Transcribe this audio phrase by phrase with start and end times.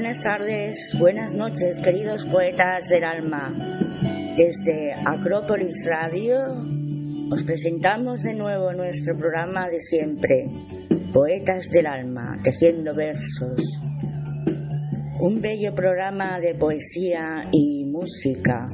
[0.00, 3.54] Buenas tardes, buenas noches, queridos poetas del alma.
[4.36, 6.79] Desde Acrópolis Radio
[7.30, 10.50] os presentamos de nuevo nuestro programa de siempre,
[11.12, 13.60] Poetas del Alma, tejiendo versos.
[15.20, 18.68] Un bello programa de poesía y música.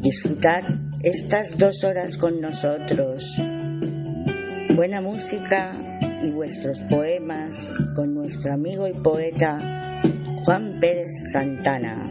[0.00, 0.64] Disfrutar
[1.02, 3.24] estas dos horas con nosotros.
[4.74, 7.54] Buena música y vuestros poemas
[7.94, 10.00] con nuestro amigo y poeta
[10.44, 12.06] Juan Pérez Santana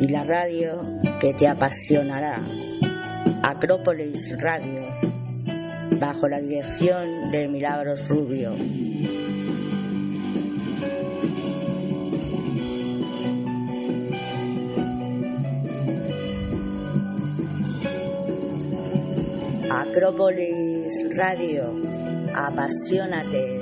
[0.00, 0.82] y la radio
[1.20, 2.42] que te apasionará,
[3.48, 4.82] Acrópolis Radio,
[6.00, 8.56] bajo la dirección de Milagros Rubio.
[19.70, 21.72] Acrópolis Radio,
[22.34, 23.55] apasionate.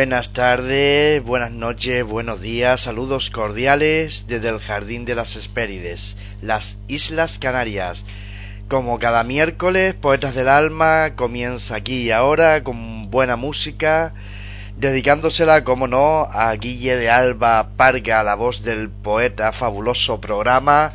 [0.00, 6.78] Buenas tardes, buenas noches, buenos días, saludos cordiales desde el Jardín de las Hespérides, las
[6.88, 8.06] Islas Canarias.
[8.66, 14.14] Como cada miércoles, Poetas del Alma comienza aquí y ahora con buena música,
[14.78, 20.94] dedicándosela, como no, a Guille de Alba Parga, la voz del poeta, fabuloso programa.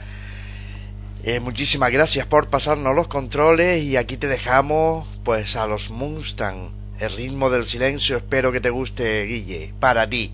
[1.23, 6.84] Eh, muchísimas gracias por pasarnos los controles y aquí te dejamos pues a los Mustang
[6.99, 9.73] el ritmo del silencio espero que te guste, Guille.
[9.79, 10.31] Para ti.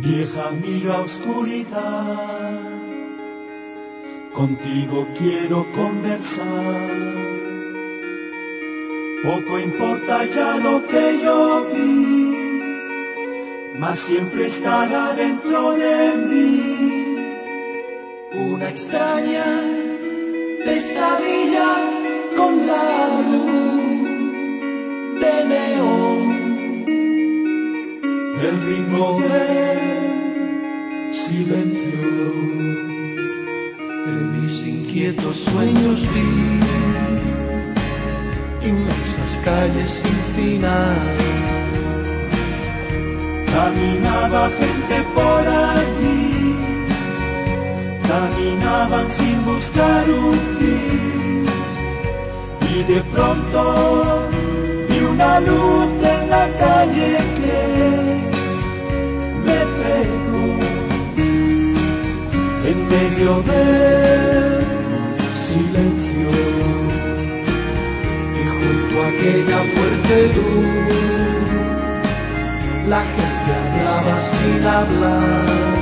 [0.00, 2.60] Vieja amiga oscuridad,
[4.32, 6.90] contigo quiero conversar.
[9.22, 12.36] Poco importa ya lo que yo vi,
[13.78, 16.84] mas siempre estará dentro de mí
[18.34, 19.62] una extraña
[20.64, 21.93] pesadilla
[22.36, 24.00] con la luz
[25.20, 26.22] de neón,
[28.40, 32.10] el ritmo del silencio.
[34.06, 36.30] En mis inquietos sueños vi
[38.68, 41.16] inmensas calles sin final.
[43.52, 46.56] Caminaba gente por allí,
[48.08, 51.43] caminaban sin buscar un fin
[52.74, 54.28] y de pronto
[54.88, 57.60] vi una luz en la calle que
[59.46, 60.44] me pegó.
[62.70, 64.64] En medio del
[65.46, 66.30] silencio
[68.40, 70.84] y junto a aquella fuerte luz
[72.88, 75.74] la gente hablaba sin hablar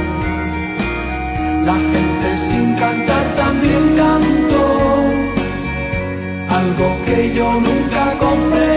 [1.65, 3.22] la gente sin cantar
[6.73, 8.72] algo que yo nunca comprendí,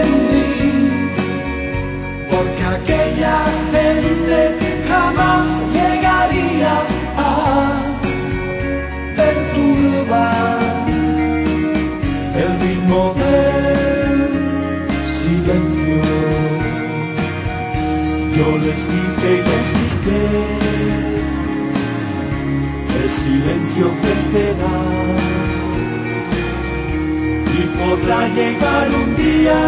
[27.86, 29.60] podrá llegar un día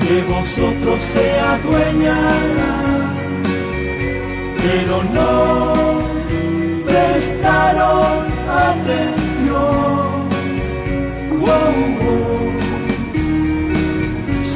[0.00, 2.18] que de vosotros sea dueña,
[4.62, 5.34] pero no
[6.86, 8.26] prestaron
[8.70, 10.04] atención.
[11.40, 12.52] Wow, wow.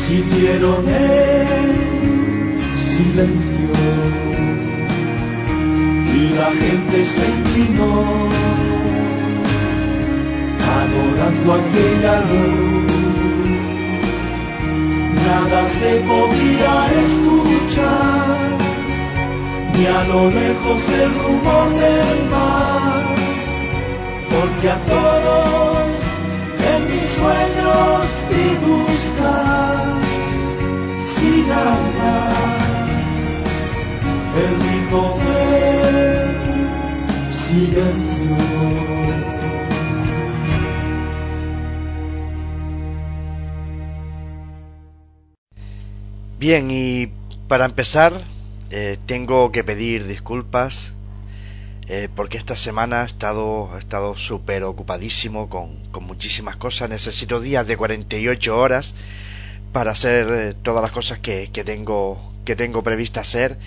[0.03, 1.67] Siguieron en
[2.91, 3.75] silencio
[6.15, 7.93] y la gente se inclinó,
[11.19, 12.93] adorando aquella luz.
[15.27, 18.37] Nada se podía escuchar,
[19.75, 23.03] ni a lo lejos el rumor del mar,
[24.31, 25.87] porque a todos
[26.73, 29.87] en mis sueños vi buscar
[31.07, 32.49] sin hablar
[34.37, 35.19] el mismo
[37.33, 38.98] silencio.
[46.49, 47.09] Bien, y
[47.47, 48.23] para empezar,
[48.71, 50.95] eh, tengo que pedir disculpas
[51.89, 56.89] eh, porque esta semana he estado, he estado súper ocupadísimo con, con, muchísimas cosas.
[56.89, 58.95] Necesito días de 48 horas
[59.75, 63.59] para hacer eh, todas las cosas que, que, tengo, que tengo prevista hacer.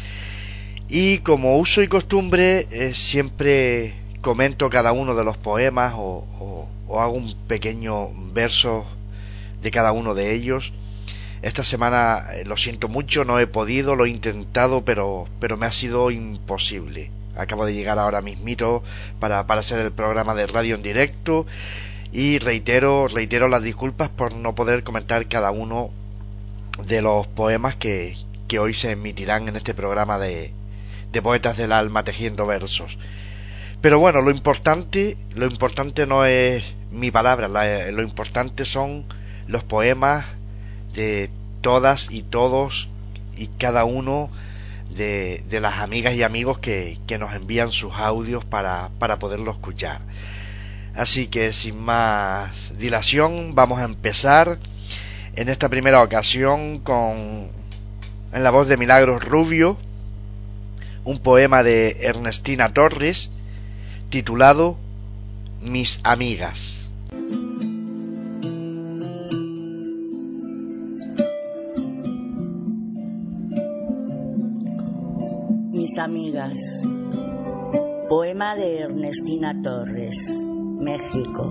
[0.90, 7.00] Y como uso y costumbre, siempre comento cada uno de los poemas o, o, o,
[7.00, 8.88] hago un pequeño verso
[9.62, 10.74] de cada uno de ellos.
[11.42, 15.66] Esta semana eh, lo siento mucho, no he podido, lo he intentado, pero, pero me
[15.66, 17.10] ha sido imposible.
[17.36, 18.84] Acabo de llegar ahora mismito
[19.20, 21.48] para, para hacer el programa de radio en directo
[22.12, 25.90] y reitero, reitero las disculpas por no poder comentar cada uno
[26.86, 28.18] de los poemas que,
[28.48, 30.52] que hoy se emitirán en este programa de,
[31.12, 32.98] de poetas del alma tejiendo versos.
[33.82, 39.06] Pero bueno, lo importante, lo importante no es mi palabra, la, lo importante son
[39.48, 40.26] los poemas
[40.94, 41.30] de
[41.62, 42.88] todas y todos
[43.36, 44.30] y cada uno
[44.96, 49.52] de, de las amigas y amigos que, que nos envían sus audios para, para poderlo
[49.52, 50.02] escuchar.
[50.96, 54.60] Así que sin más dilación vamos a empezar
[55.36, 57.50] en esta primera ocasión con
[58.34, 59.78] en la voz de Milagros Rubio
[61.04, 63.32] un poema de Ernestina Torres
[64.10, 64.78] titulado
[65.62, 66.81] Mis amigas.
[76.04, 76.58] Amigas.
[78.10, 80.18] Poema de Ernestina Torres,
[80.80, 81.44] México.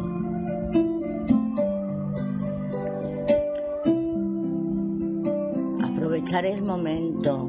[5.85, 7.49] Aprovecharé el momento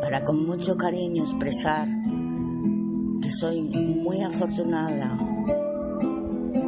[0.00, 1.88] para con mucho cariño expresar
[3.22, 5.18] que soy muy afortunada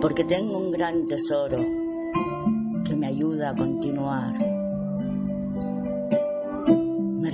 [0.00, 1.58] porque tengo un gran tesoro
[2.84, 4.55] que me ayuda a continuar.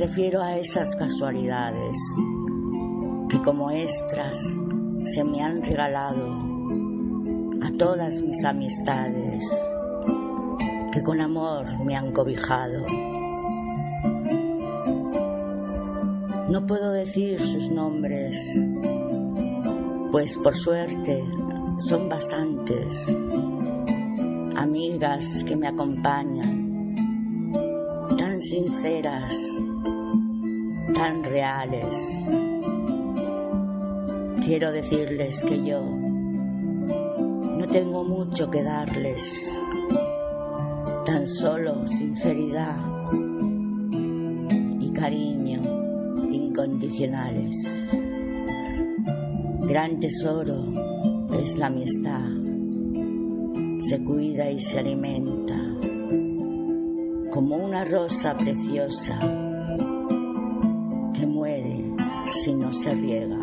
[0.02, 1.96] Refiero a esas casualidades
[3.28, 4.36] que como extras
[5.14, 6.38] se me han regalado
[7.62, 9.44] a todas mis amistades
[10.92, 12.84] que con amor me han cobijado.
[16.48, 18.34] No puedo decir sus nombres,
[20.10, 21.22] pues por suerte
[21.78, 23.08] son bastantes
[24.56, 26.96] amigas que me acompañan,
[28.18, 29.32] tan sinceras,
[30.94, 31.94] tan reales.
[34.44, 39.22] Quiero decirles que yo no tengo mucho que darles,
[41.06, 42.76] tan solo sinceridad
[44.80, 45.62] y cariño
[46.30, 47.54] incondicionales.
[49.68, 50.64] Gran tesoro
[51.40, 52.28] es la amistad,
[53.78, 55.58] se cuida y se alimenta
[57.30, 59.18] como una rosa preciosa
[62.42, 63.36] si no se riega.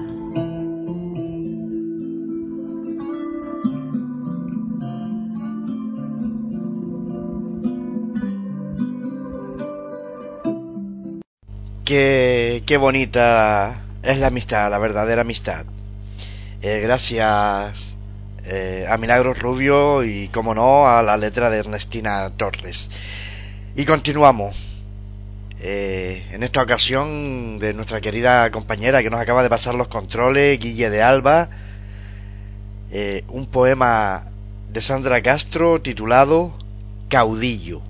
[11.85, 15.65] Qué, qué bonita es la amistad, la verdadera amistad.
[16.61, 17.95] Eh, gracias
[18.43, 22.89] eh, a Milagros Rubio y, como no, a la letra de Ernestina Torres.
[23.77, 24.68] Y continuamos.
[25.61, 30.57] Eh, en esta ocasión de nuestra querida compañera que nos acaba de pasar los controles,
[30.57, 31.49] Guille de Alba,
[32.91, 34.23] eh, un poema
[34.71, 36.53] de Sandra Castro titulado
[37.09, 37.88] Caudillo.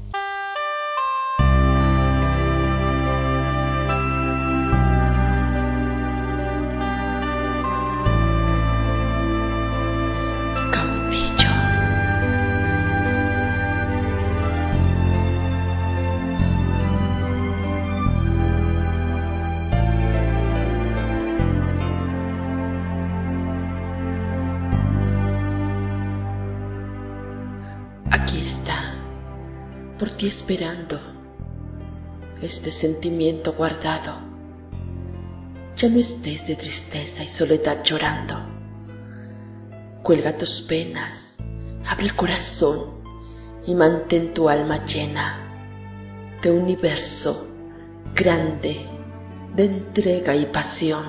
[30.49, 30.99] Esperando
[32.41, 34.17] este sentimiento guardado.
[35.77, 38.35] ya no estés de tristeza y soledad llorando.
[40.01, 41.37] Cuelga tus penas,
[41.85, 42.95] abre el corazón
[43.67, 45.37] y mantén tu alma llena
[46.41, 47.45] de universo
[48.15, 48.75] grande
[49.55, 51.05] de entrega y pasión.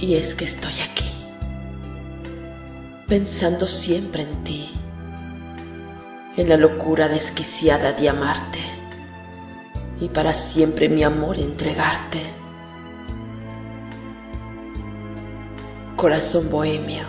[0.00, 1.12] Y es que estoy aquí,
[3.06, 4.81] pensando siempre en ti,
[6.36, 8.60] en la locura desquiciada de amarte
[10.00, 12.20] y para siempre mi amor entregarte.
[15.96, 17.04] Corazón bohemio,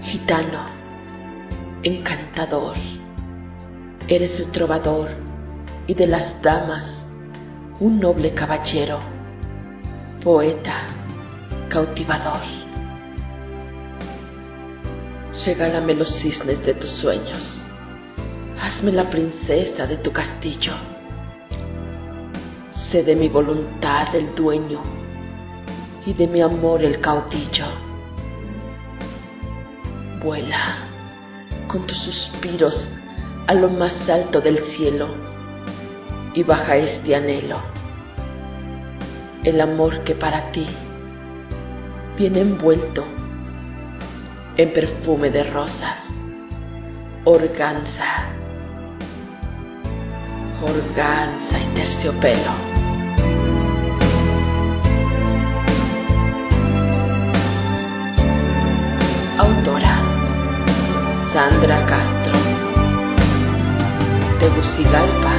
[0.00, 0.64] gitano,
[1.82, 2.76] encantador,
[4.08, 5.10] eres el trovador
[5.86, 7.06] y de las damas
[7.78, 8.98] un noble caballero,
[10.22, 10.74] poeta,
[11.68, 12.40] cautivador.
[15.46, 17.67] Regálame los cisnes de tus sueños,
[18.60, 20.72] hazme la princesa de tu castillo
[22.88, 24.80] Sé de mi voluntad el dueño
[26.06, 27.66] y de mi amor el caudillo.
[30.22, 30.78] Vuela
[31.66, 32.88] con tus suspiros
[33.46, 35.08] a lo más alto del cielo
[36.32, 37.58] y baja este anhelo,
[39.44, 40.66] el amor que para ti
[42.16, 43.04] viene envuelto
[44.56, 46.04] en perfume de rosas,
[47.24, 48.30] organza,
[50.62, 52.52] organza y terciopelo.
[59.38, 59.98] Autora
[61.32, 62.38] Sandra Castro
[64.40, 65.34] Tegucigalpa,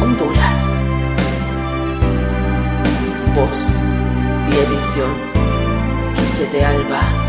[0.00, 0.56] Honduras
[3.36, 3.78] Voz
[4.50, 5.12] y edición
[6.16, 7.21] Quiche de Alba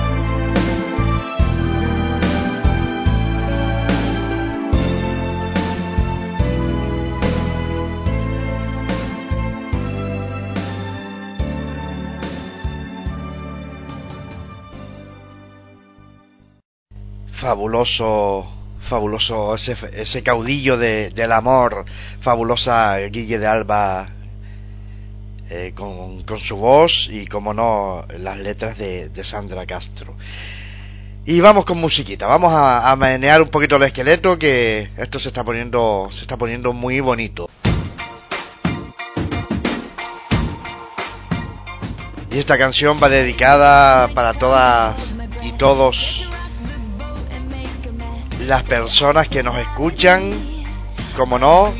[17.43, 18.47] fabuloso
[18.87, 21.85] fabuloso ese, ese caudillo de, del amor
[22.21, 24.09] fabulosa Guille de Alba
[25.49, 30.15] eh, con, con, su voz y como no las letras de, Sandra Castro.
[31.25, 35.29] Y vamos con musiquita vamos a, a menear un poquito el esqueleto que esto se
[35.29, 37.49] está poniendo se está poniendo muy bonito.
[42.31, 44.95] Y esta canción va dedicada para todas
[45.43, 46.27] y todos
[48.47, 50.65] las personas que nos escuchan,
[51.15, 51.73] como no,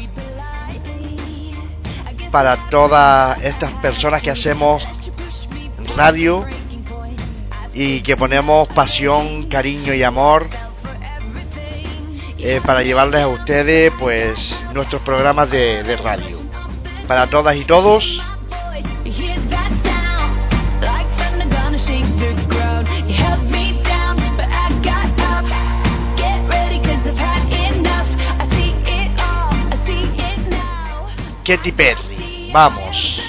[2.32, 4.84] para todas estas personas que hacemos
[5.96, 6.46] radio
[7.74, 10.48] y que ponemos pasión, cariño y amor
[12.40, 16.42] eh, para llevarles a ustedes pues nuestros programas de, de radio.
[17.08, 18.22] Para todas y todos,
[31.56, 32.50] Katy Perry.
[32.52, 33.22] Vamos.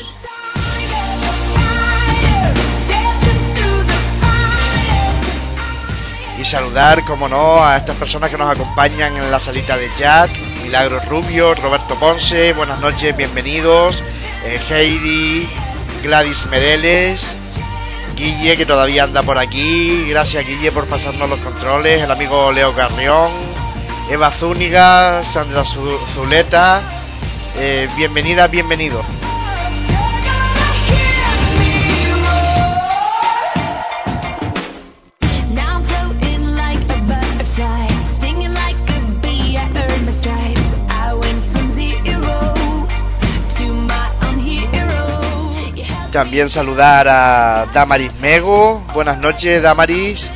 [6.40, 10.31] Y saludar, como no, a estas personas que nos acompañan en la salita de chat.
[10.62, 14.02] Milagros Rubio, Roberto Ponce, buenas noches, bienvenidos.
[14.47, 15.47] Eh, Heidi,
[16.02, 17.31] Gladys Mereles,
[18.16, 20.07] Guille, que todavía anda por aquí.
[20.09, 22.02] Gracias, Guille, por pasarnos los controles.
[22.02, 23.33] El amigo Leo Carrión,
[24.09, 25.62] Eva Zúñiga, Sandra
[26.14, 27.03] Zuleta.
[27.56, 29.02] Eh, bienvenida, bienvenido.
[46.11, 48.84] También saludar a Damaris Mego.
[48.94, 50.30] Buenas noches, Damaris.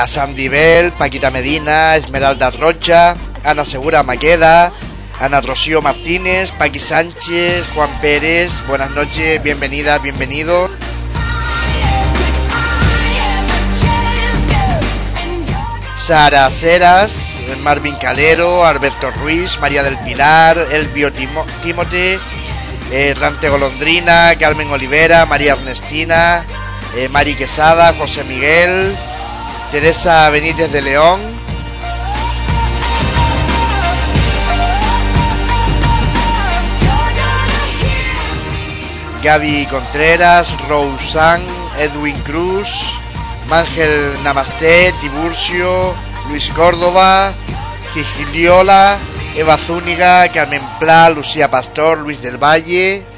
[0.00, 0.48] A Sandy
[0.96, 4.72] Paquita Medina, Esmeralda Rocha, Ana Segura Maqueda,
[5.20, 10.70] Ana Rocío Martínez, Paqui Sánchez, Juan Pérez, buenas noches, bienvenida, bienvenido.
[15.98, 22.18] Sara Ceras, Marvin Calero, Alberto Ruiz, María del Pilar, Elvio Timote,
[23.16, 26.46] Rante Golondrina, Carmen Olivera, María Ernestina,
[26.96, 28.96] eh, Mari Quesada, José Miguel,
[29.70, 31.20] Teresa Benítez de León.
[39.22, 41.42] Gaby Contreras, Rosan,
[41.78, 42.68] Edwin Cruz,
[43.48, 45.94] Mangel Namaste, Tiburcio,
[46.28, 47.32] Luis Córdoba,
[47.94, 48.98] Gigiliola,
[49.36, 53.09] Eva Zúñiga, Carmen Pla, Lucía Pastor, Luis del Valle.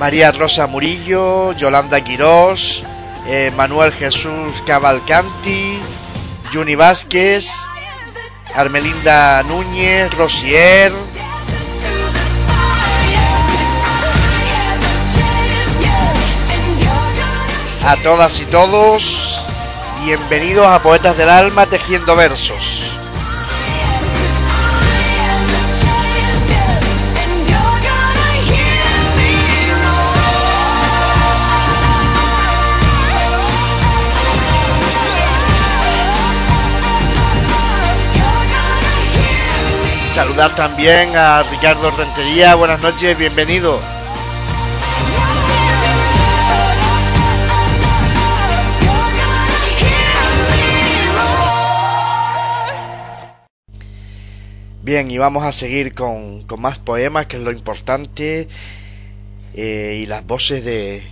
[0.00, 2.82] María Rosa Murillo, Yolanda Quirós,
[3.26, 5.78] eh, Manuel Jesús Cavalcanti,
[6.54, 7.44] Juni Vázquez,
[8.54, 10.90] Armelinda Núñez, Rosier,
[17.86, 19.04] a todas y todos,
[20.02, 22.99] bienvenidos a Poetas del Alma Tejiendo Versos.
[40.40, 43.78] También a Ricardo Rentería, buenas noches, bienvenido.
[54.82, 58.48] Bien, y vamos a seguir con, más poemas, que es lo importante,
[59.52, 61.02] eh, y las voces de,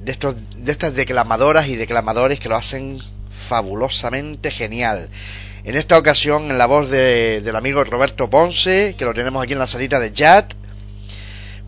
[0.00, 3.00] de, estos, de estas declamadoras y declamadores que lo hacen
[3.48, 5.10] fabulosamente genial.
[5.64, 9.52] En esta ocasión, en la voz de, del amigo Roberto Ponce, que lo tenemos aquí
[9.52, 10.54] en la salita de chat,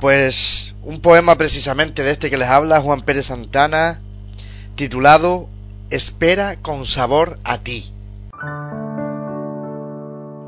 [0.00, 4.00] pues un poema precisamente de este que les habla Juan Pérez Santana,
[4.74, 5.48] titulado
[5.90, 7.92] Espera con sabor a ti.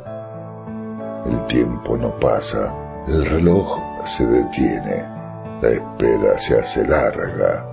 [1.26, 2.76] El tiempo no pasa,
[3.08, 5.04] el reloj se detiene,
[5.64, 7.66] la espera se hace larga,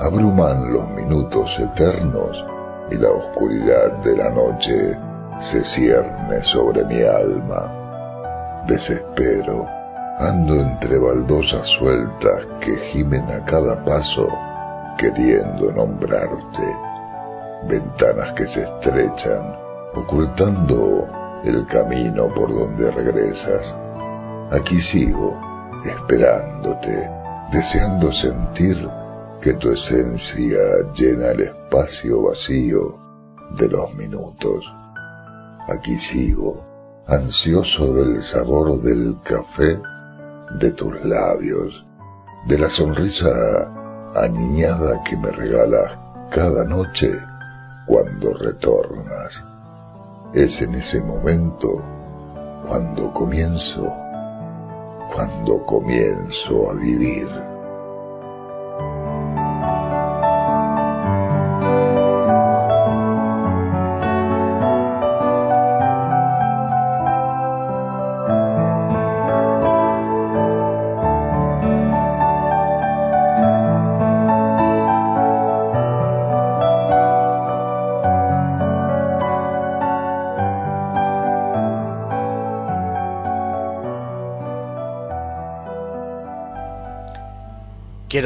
[0.00, 2.51] abruman los minutos eternos
[2.92, 4.98] y la oscuridad de la noche
[5.40, 8.64] se cierne sobre mi alma.
[8.66, 9.66] Desespero,
[10.18, 14.28] ando entre baldosas sueltas que gimen a cada paso,
[14.98, 16.76] queriendo nombrarte.
[17.66, 19.56] Ventanas que se estrechan,
[19.94, 21.08] ocultando
[21.44, 23.74] el camino por donde regresas.
[24.50, 25.40] Aquí sigo,
[25.84, 27.10] esperándote,
[27.52, 28.88] deseando sentir
[29.40, 30.58] que tu esencia
[30.94, 32.98] llena el vacío
[33.56, 34.64] de los minutos
[35.68, 36.64] aquí sigo,
[37.06, 39.80] ansioso del sabor del café,
[40.58, 41.84] de tus labios,
[42.46, 43.30] de la sonrisa
[44.14, 45.98] aniñada que me regalas
[46.30, 47.10] cada noche
[47.86, 49.42] cuando retornas.
[50.34, 51.82] Es en ese momento
[52.66, 53.92] cuando comienzo,
[55.14, 57.51] cuando comienzo a vivir.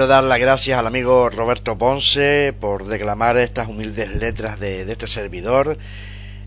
[0.07, 5.77] Dar las gracias al amigo Roberto Ponce por declamar estas humildes letras de, este servidor,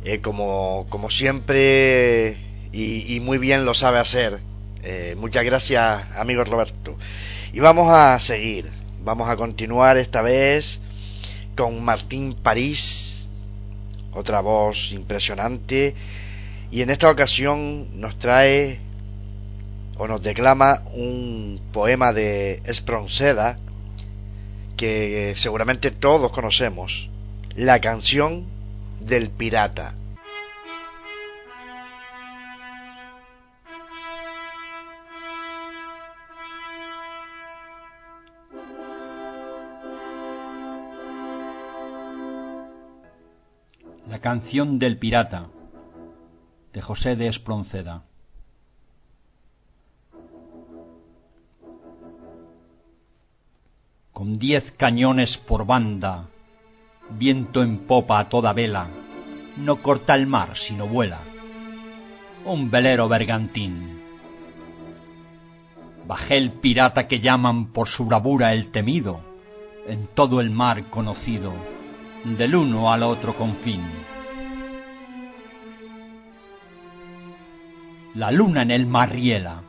[0.06, 2.38] eh, como, como, siempre
[2.72, 4.40] y, muy bien lo sabe hacer.
[4.82, 6.98] Eh, muchas gracias, amigo Roberto.
[7.52, 8.70] Y vamos a seguir,
[9.04, 10.80] vamos a continuar esta vez
[11.58, 13.28] con Martín París,
[14.14, 15.96] otra voz impresionante,
[16.72, 18.80] y en esta ocasión nos trae
[20.00, 23.60] o nos declama un poema de Espronceda
[24.78, 27.10] que seguramente todos conocemos,
[27.54, 28.46] la canción
[29.02, 29.94] del pirata.
[44.08, 45.50] La canción del pirata
[46.72, 48.09] de José de Espronceda.
[54.40, 56.30] Diez cañones por banda,
[57.10, 58.88] viento en popa a toda vela,
[59.58, 61.20] no corta el mar sino vuela.
[62.46, 64.00] Un velero bergantín.
[66.08, 69.20] Bajé el pirata que llaman por su bravura el temido,
[69.86, 71.52] en todo el mar conocido,
[72.24, 73.84] del uno al otro confín.
[78.16, 79.64] La luna en el mar riela,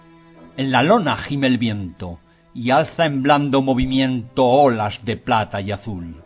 [0.57, 2.21] en la lona gime el viento,
[2.55, 6.23] y alza en blando movimiento olas de plata y azul.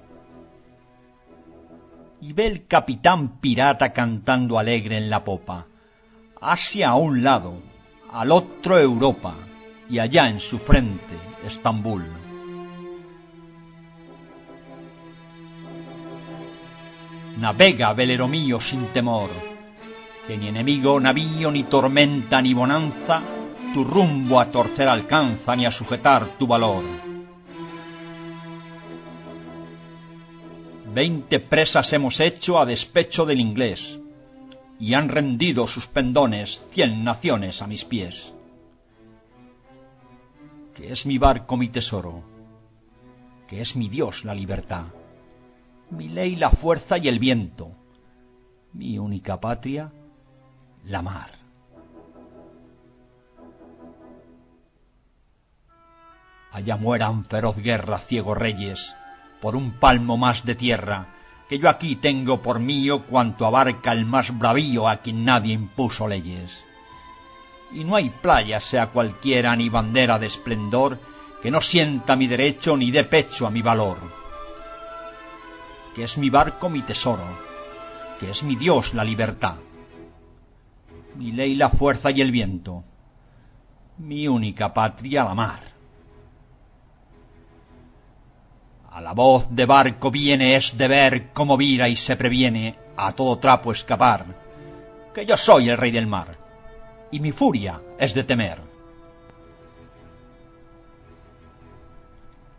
[2.20, 5.66] Y ve el capitán pirata cantando alegre en la popa,
[6.40, 7.54] Asia a un lado,
[8.10, 9.34] al otro Europa,
[9.88, 12.04] y allá en su frente Estambul.
[17.38, 19.30] Navega, velero mío, sin temor,
[20.26, 23.22] que ni enemigo, navío, ni tormenta, ni bonanza,
[23.74, 26.84] tu rumbo a torcer alcanza, ni a sujetar tu valor.
[30.94, 33.98] Veinte presas hemos hecho a despecho del inglés,
[34.78, 38.32] y han rendido sus pendones cien naciones a mis pies.
[40.72, 42.22] Que es mi barco mi tesoro,
[43.48, 44.87] que es mi Dios la libertad,
[45.90, 47.72] mi ley la fuerza y el viento,
[48.72, 49.92] mi única patria
[50.84, 51.43] la mar.
[56.55, 58.95] Allá mueran feroz guerra ciegos reyes,
[59.40, 61.09] por un palmo más de tierra,
[61.49, 66.07] que yo aquí tengo por mío cuanto abarca el más bravío a quien nadie impuso
[66.07, 66.64] leyes.
[67.73, 71.01] Y no hay playa, sea cualquiera, ni bandera de esplendor,
[71.43, 73.99] que no sienta mi derecho ni dé pecho a mi valor.
[75.93, 77.37] Que es mi barco mi tesoro,
[78.21, 79.57] que es mi Dios la libertad,
[81.17, 82.85] mi ley la fuerza y el viento,
[83.99, 85.73] mi única patria la mar.
[88.94, 93.11] A la voz de barco viene es de ver cómo vira y se previene a
[93.11, 94.24] todo trapo escapar,
[95.12, 96.38] que yo soy el rey del mar,
[97.11, 98.61] y mi furia es de temer.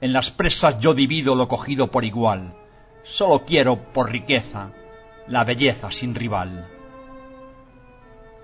[0.02, 2.54] En las presas yo divido lo cogido por igual,
[3.02, 4.72] solo quiero por riqueza
[5.30, 6.68] la belleza sin rival.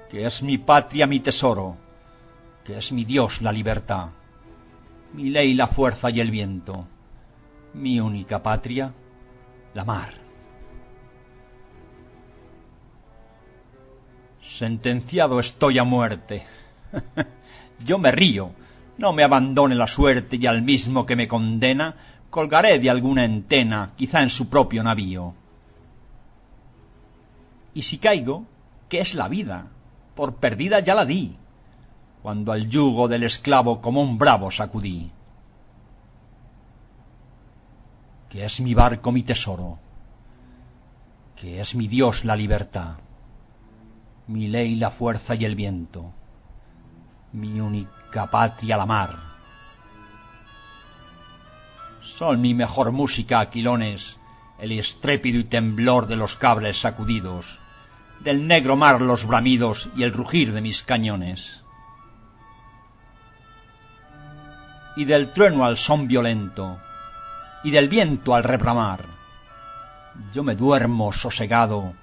[0.09, 1.75] Que es mi patria mi tesoro,
[2.63, 4.11] que es mi Dios la libertad,
[5.11, 6.87] mi ley la fuerza y el viento
[7.73, 8.93] mi única patria,
[9.73, 10.13] la mar.
[14.41, 16.43] Sentenciado estoy a muerte.
[17.85, 18.51] Yo me río,
[18.97, 21.95] no me abandone la suerte y al mismo que me condena,
[22.29, 25.33] colgaré de alguna entena, quizá en su propio navío.
[27.73, 28.45] Y si caigo,
[28.89, 29.67] ¿qué es la vida?
[30.15, 31.35] Por perdida ya la di,
[32.21, 35.09] cuando al yugo del esclavo como un bravo sacudí.
[38.31, 39.77] Que es mi barco mi tesoro,
[41.35, 42.95] que es mi Dios la libertad,
[44.27, 46.13] mi ley la fuerza y el viento,
[47.33, 49.19] mi única patria la mar.
[51.99, 54.17] Son mi mejor música, aquilones,
[54.59, 57.59] el estrépido y temblor de los cables sacudidos,
[58.21, 61.65] del negro mar los bramidos y el rugir de mis cañones.
[64.95, 66.79] Y del trueno al son violento,
[67.63, 69.05] y del viento al rebramar.
[70.31, 71.93] Yo me duermo sosegado,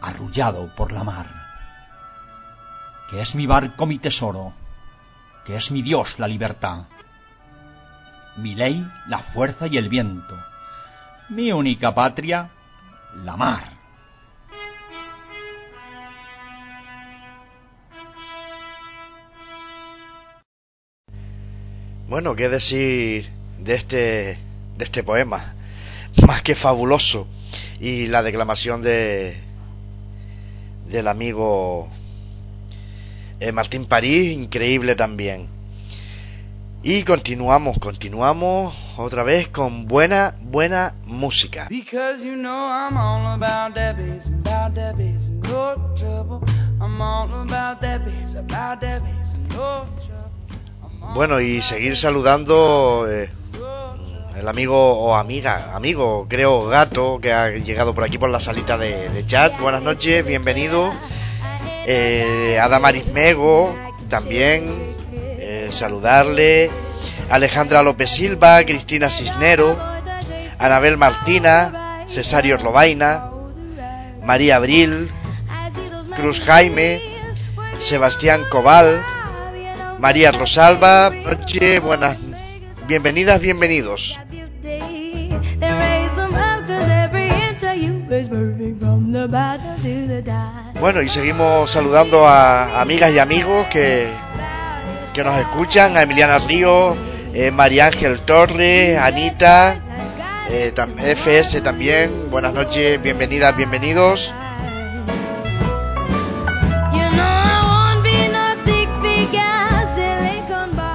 [0.00, 1.26] arrullado por la mar.
[3.10, 4.52] Que es mi barco mi tesoro,
[5.44, 6.84] que es mi Dios la libertad,
[8.36, 10.36] mi ley la fuerza y el viento,
[11.28, 12.50] mi única patria
[13.16, 13.82] la mar.
[22.08, 25.54] Bueno, qué decir de este de este poema,
[26.26, 27.26] más que fabuloso,
[27.80, 29.36] y la declamación de
[30.88, 31.88] del amigo
[33.40, 35.48] eh, Martín París, increíble también.
[36.84, 41.68] Y continuamos, continuamos otra vez con buena, buena música.
[51.14, 53.30] Bueno, y seguir saludando eh,
[54.36, 58.78] el amigo o amiga, amigo, creo, gato, que ha llegado por aquí por la salita
[58.78, 59.58] de, chat.
[59.60, 60.90] Buenas noches, bienvenido.
[61.86, 63.74] Eh, Adamaris Mego,
[64.08, 66.70] también, eh, saludarle.
[67.30, 69.78] Alejandra López Silva, Cristina Cisnero,
[70.58, 73.30] Anabel Martina, Cesario Robaina,
[74.22, 75.10] María Abril,
[76.16, 77.00] Cruz Jaime,
[77.80, 79.04] Sebastián Cobal,
[79.98, 81.10] María Rosalba,
[81.82, 82.18] buenas,
[82.86, 84.18] Bienvenidas, bienvenidos.
[90.80, 94.08] Bueno, y seguimos saludando a amigas y amigos que,
[95.14, 96.96] que nos escuchan, a Emiliana Río,
[97.32, 99.76] eh, María Ángel Torres, Anita,
[100.50, 100.72] eh,
[101.16, 104.32] FS también, buenas noches, bienvenidas, bienvenidos.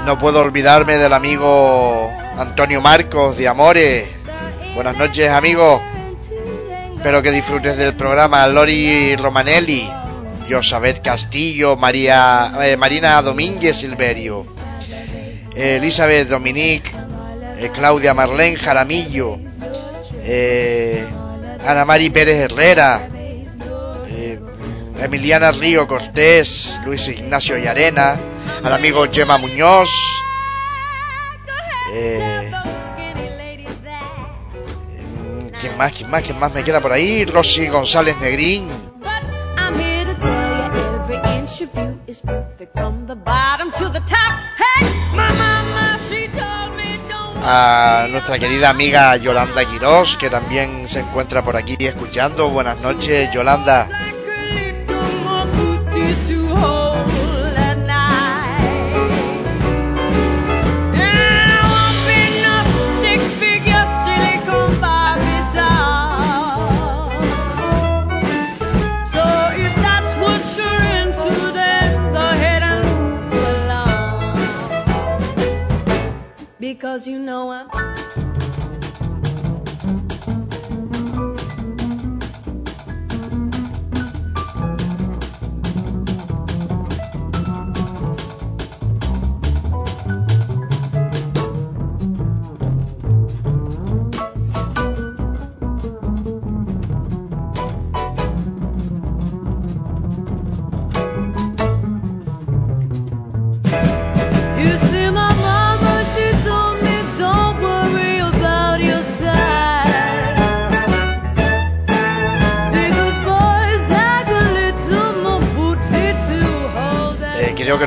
[0.08, 4.08] No puedo olvidarme del amigo Antonio Marcos de Amores.
[4.74, 5.82] Buenas noches, amigo.
[6.96, 9.86] Espero que disfrutes del programa Lori Romanelli,
[10.50, 14.46] Josabet Castillo, María, eh, Marina Domínguez Silverio,
[15.54, 16.90] Elizabeth Dominique,
[17.58, 19.38] eh, Claudia Marlene Jaramillo,
[20.24, 21.06] eh,
[21.68, 23.10] Ana Mari Pérez Herrera,
[25.02, 29.90] Emiliana Río Cortés, Luis Ignacio Yarena, al amigo Gemma Muñoz,
[35.60, 35.92] ¿Quién más?
[35.94, 36.24] ¿Quién más?
[36.24, 37.26] ¿Quién más me queda por ahí?
[37.26, 38.70] Rosy González Negrín.
[47.50, 52.50] A nuestra querida amiga Yolanda Quirós, que también se encuentra por aquí escuchando.
[52.50, 53.88] Buenas noches, Yolanda.
[77.08, 77.87] You know I'm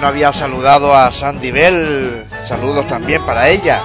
[0.01, 2.25] que no había saludado a Sandy Bell.
[2.47, 3.83] Saludos también para ella.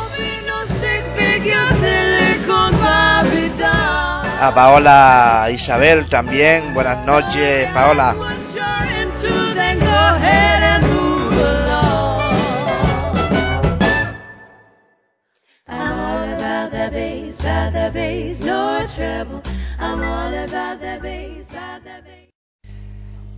[4.39, 6.73] A Paola Isabel también.
[6.73, 8.15] Buenas noches, Paola.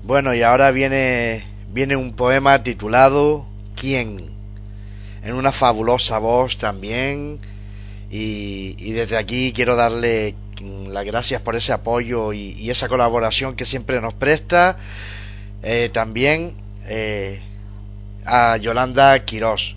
[0.03, 4.31] Bueno, y ahora viene viene un poema titulado ¿Quién?
[5.21, 7.37] en una fabulosa voz también
[8.09, 10.33] y, desde aquí quiero darle
[10.89, 14.77] las gracias por ese apoyo y, esa colaboración que siempre nos presta
[15.61, 16.55] eh, también
[16.87, 17.41] eh,
[18.25, 19.75] a Yolanda Quirós.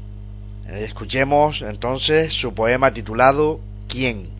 [0.68, 4.39] Eh, escuchemos entonces su poema titulado ¿Quién?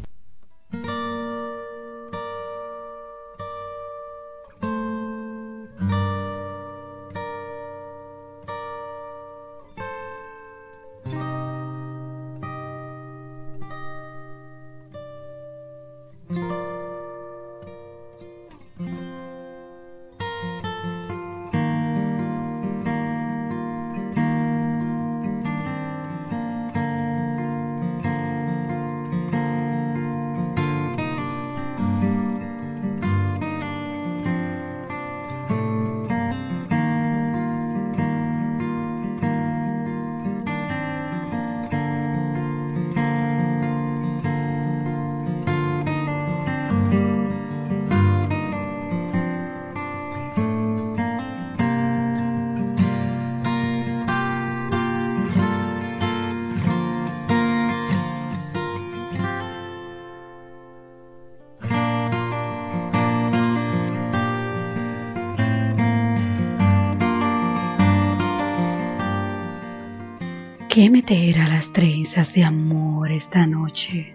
[71.50, 74.14] Las trenzas de amor esta noche?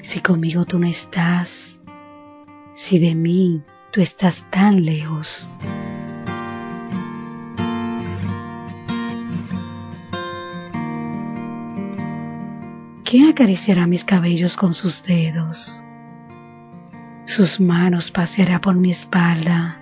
[0.00, 1.50] Si conmigo tú no estás,
[2.72, 5.48] si de mí tú estás tan lejos.
[13.04, 15.84] ¿Quién acariciará mis cabellos con sus dedos?
[17.26, 19.78] Sus manos paseará por mi espalda,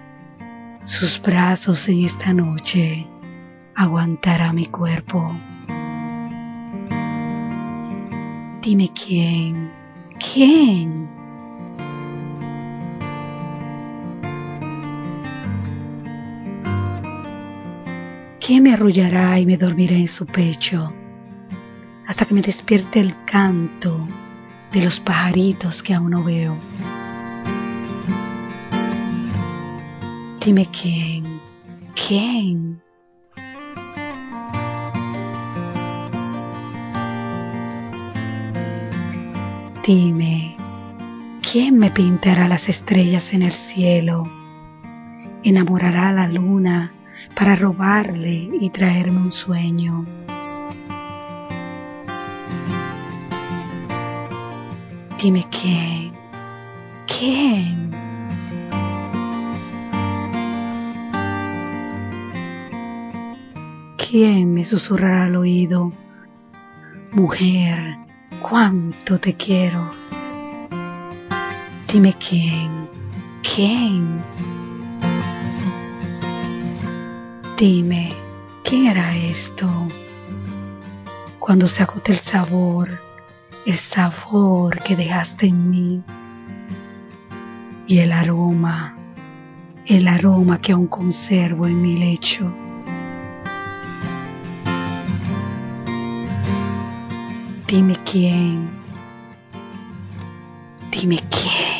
[0.84, 3.06] sus brazos en esta noche
[3.76, 5.32] aguantará mi cuerpo.
[8.62, 9.72] Dime quién,
[10.20, 11.08] quién.
[18.38, 20.92] ¿Quién me arrullará y me dormirá en su pecho
[22.06, 24.06] hasta que me despierte el canto
[24.72, 26.56] de los pajaritos que aún no veo?
[30.38, 31.40] Dime quién,
[31.96, 32.61] quién.
[39.94, 40.56] Dime,
[41.42, 44.22] ¿quién me pintará las estrellas en el cielo?
[45.42, 46.94] ¿Enamorará la luna
[47.36, 50.06] para robarle y traerme un sueño?
[55.22, 56.12] Dime quién,
[57.06, 57.90] quién.
[63.98, 65.92] ¿Quién me susurrará al oído?
[67.12, 67.98] Mujer,
[68.42, 69.90] cuánto te quiero.
[71.90, 72.88] Dime quién,
[73.42, 74.22] quién.
[77.56, 78.12] Dime,
[78.64, 79.68] ¿quién era esto?
[81.38, 82.88] Cuando se agote el sabor,
[83.64, 86.02] el sabor que dejaste en mí
[87.86, 88.96] y el aroma,
[89.86, 92.61] el aroma que aún conservo en mi lecho.
[97.72, 98.68] Dime quién,
[100.90, 101.71] dime quién.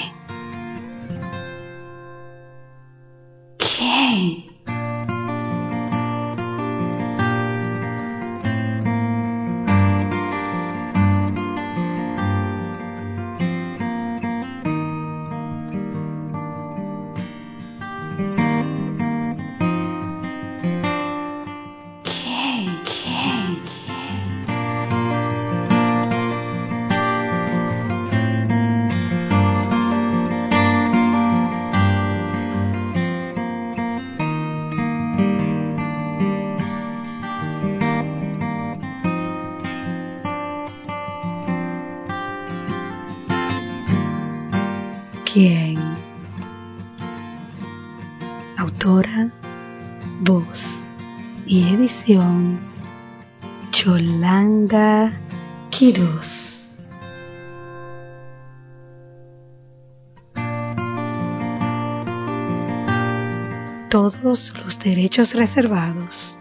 [64.32, 66.38] Los derechos reservados.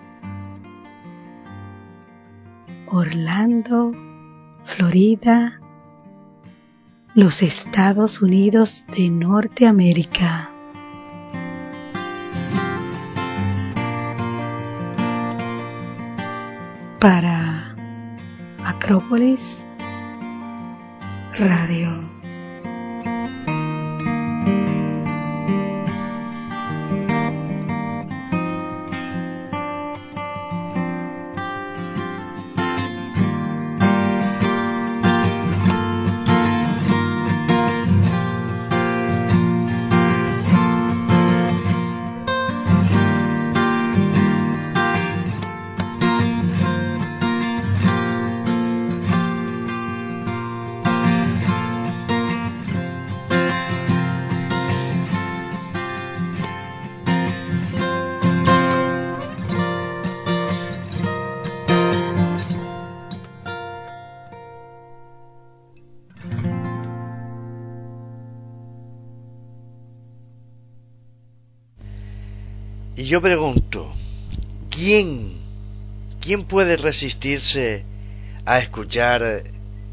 [2.88, 3.92] Orlando,
[4.64, 5.60] Florida,
[7.16, 10.50] los Estados Unidos de Norteamérica.
[16.98, 17.76] Para
[18.64, 19.42] Acrópolis
[21.38, 22.11] Radio.
[73.12, 73.94] Yo pregunto,
[74.70, 75.34] ¿quién,
[76.22, 77.84] quién puede resistirse
[78.46, 79.44] a escuchar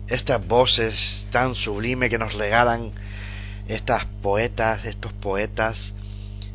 [0.06, 2.92] estas voces tan sublimes que nos regalan
[3.66, 5.94] estas poetas, estos poetas,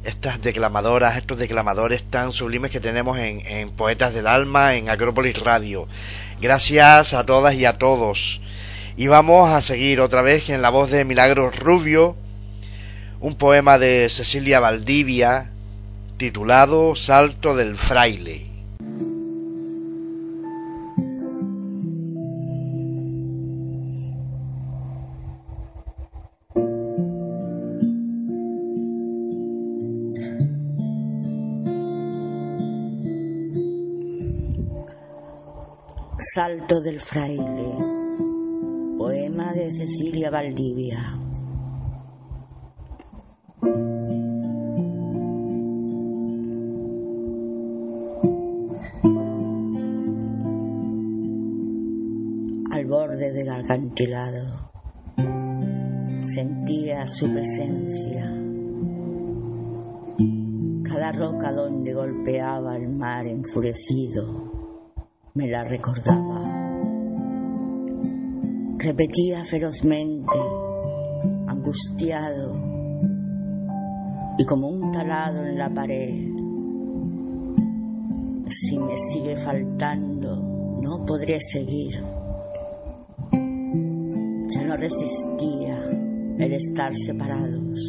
[0.06, 5.38] estas declamadoras, estos declamadores tan sublimes que tenemos en, en Poetas del Alma, en Acrópolis
[5.40, 5.90] Radio.
[6.40, 8.40] Gracias a todas y a todos.
[8.96, 12.16] Y vamos a seguir otra vez en la voz de Milagros Rubio,
[13.20, 15.50] un poema de Cecilia Valdivia,
[16.24, 18.50] titulado Salto del Fraile.
[36.34, 37.76] Salto del Fraile,
[38.98, 41.20] poema de Cecilia Valdivia.
[53.94, 54.72] Acantilado
[56.34, 58.24] sentía su presencia.
[60.84, 64.52] Cada roca donde golpeaba el mar enfurecido
[65.36, 66.42] me la recordaba.
[68.80, 70.40] Repetía ferozmente,
[71.48, 72.54] angustiado
[74.38, 76.34] y como un talado en la pared.
[78.50, 80.36] Si me sigue faltando,
[80.82, 82.13] no podré seguir.
[84.74, 85.86] No resistía
[86.40, 87.80] el estar separados.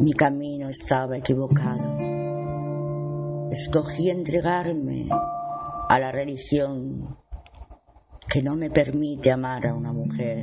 [0.00, 1.96] Mi camino estaba equivocado.
[3.50, 5.08] Escogí entregarme
[5.88, 7.16] a la religión
[8.30, 10.40] que no me permite amar a una mujer.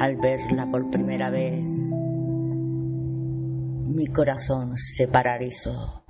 [0.00, 1.62] Al verla por primera vez,
[3.90, 6.04] mi corazón se paralizó.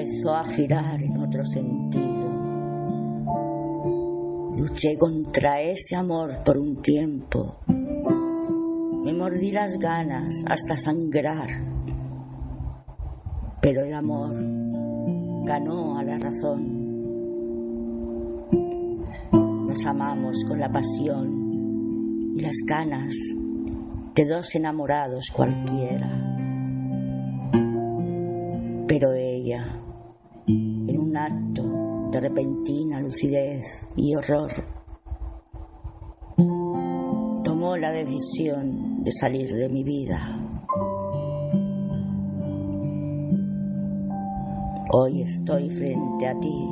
[0.00, 2.26] Empezó a girar en otro sentido.
[4.56, 7.58] Luché contra ese amor por un tiempo.
[7.66, 11.50] Me mordí las ganas hasta sangrar.
[13.60, 14.32] Pero el amor
[15.44, 16.80] ganó a la razón.
[19.66, 23.12] Nos amamos con la pasión y las ganas
[24.14, 26.08] de dos enamorados cualquiera.
[28.88, 29.80] Pero ella,
[31.24, 33.64] acto de repentina lucidez
[33.96, 34.50] y horror,
[37.44, 40.18] tomó la decisión de salir de mi vida.
[44.92, 46.66] Hoy estoy frente a ti,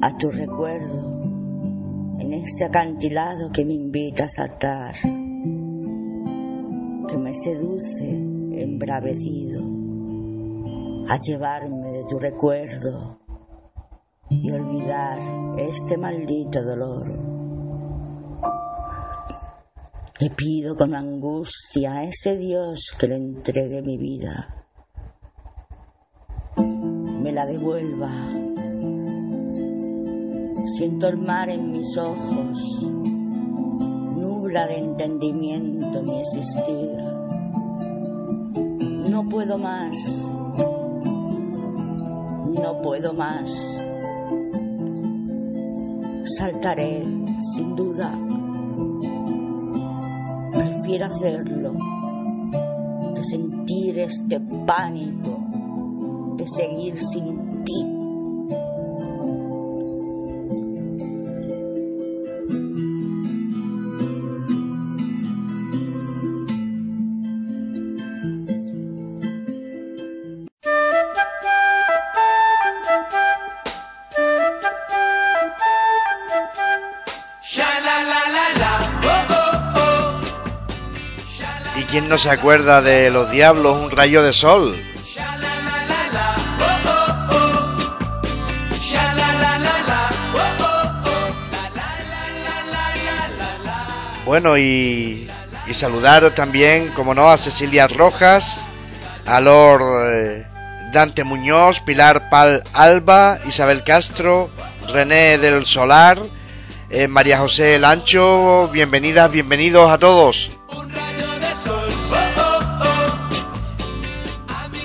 [0.00, 1.20] a tu recuerdo,
[2.18, 4.94] en este acantilado que me invita a saltar
[7.08, 9.60] que me seduce embravecido
[11.08, 13.18] a llevarme tu recuerdo
[14.28, 15.18] y olvidar
[15.58, 17.06] este maldito dolor.
[20.20, 24.64] Le pido con angustia a ese Dios que le entregue mi vida,
[26.56, 28.10] me la devuelva.
[30.76, 32.82] Siento el mar en mis ojos,
[34.16, 36.90] nubla de entendimiento mi existir.
[39.10, 39.96] No puedo más,
[42.52, 43.50] no puedo más.
[46.38, 47.02] Saltaré,
[47.54, 48.10] sin duda.
[50.52, 51.72] Prefiero hacerlo
[53.14, 55.38] que sentir este pánico
[56.36, 58.01] de seguir sin ti.
[81.92, 84.74] Quién no se acuerda de los diablos un rayo de sol?
[94.24, 95.28] Bueno, y,
[95.66, 98.64] y saludar también, como no, a Cecilia Rojas,
[99.26, 99.82] a Lord
[100.14, 100.46] eh,
[100.94, 104.48] Dante Muñoz, Pilar Pal Alba, Isabel Castro,
[104.88, 106.18] René del Solar,
[106.88, 110.61] eh, María José Lancho, bienvenidas, bienvenidos a todos.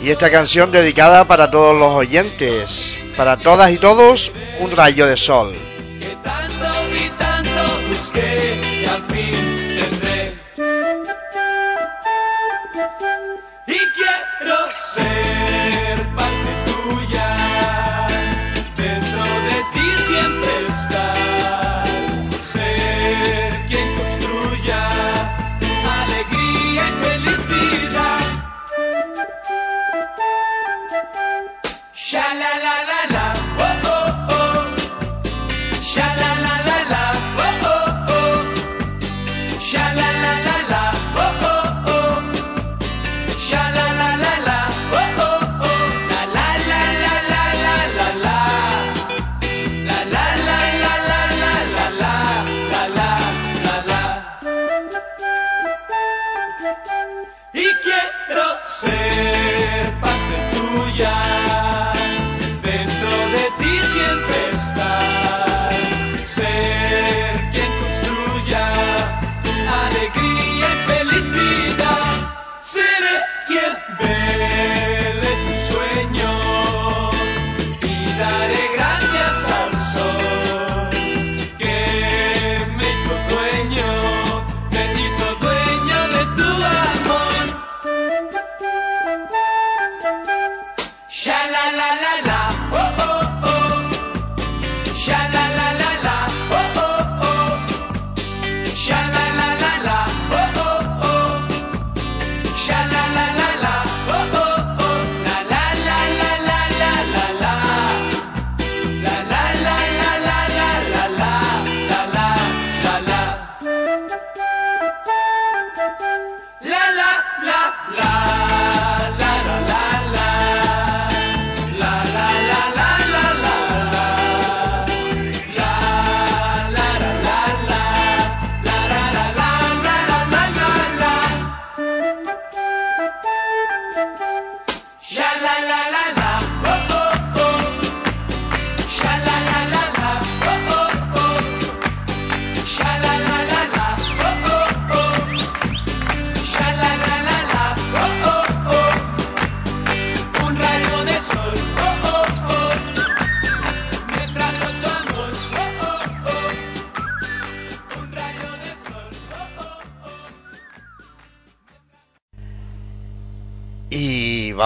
[0.07, 4.31] Y esta canción dedicada para todos los oyentes, para todas y todos,
[4.61, 5.53] un rayo de sol.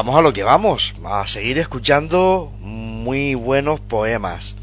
[0.04, 4.56] Vamos a lo que vamos, a seguir escuchando muy buenos poemas.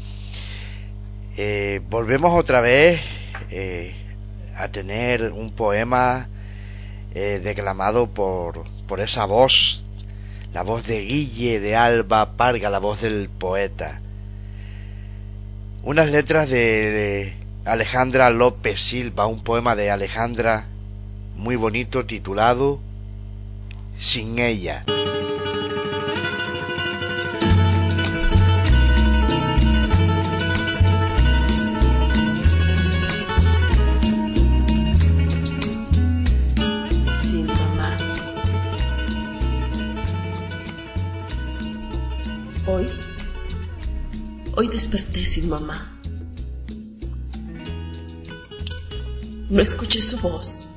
[1.37, 2.99] Eh, volvemos otra vez
[3.49, 3.95] eh,
[4.57, 6.27] a tener un poema
[7.15, 9.81] eh, declamado por, por esa voz,
[10.51, 14.01] la voz de Guille de Alba Parga, la voz del poeta.
[15.83, 17.33] Unas letras de
[17.63, 20.65] Alejandra López Silva, un poema de Alejandra
[21.37, 22.81] muy bonito titulado
[23.99, 24.83] Sin ella.
[44.59, 45.97] Hoy desperté sin mamá.
[49.49, 50.73] No escuché su voz,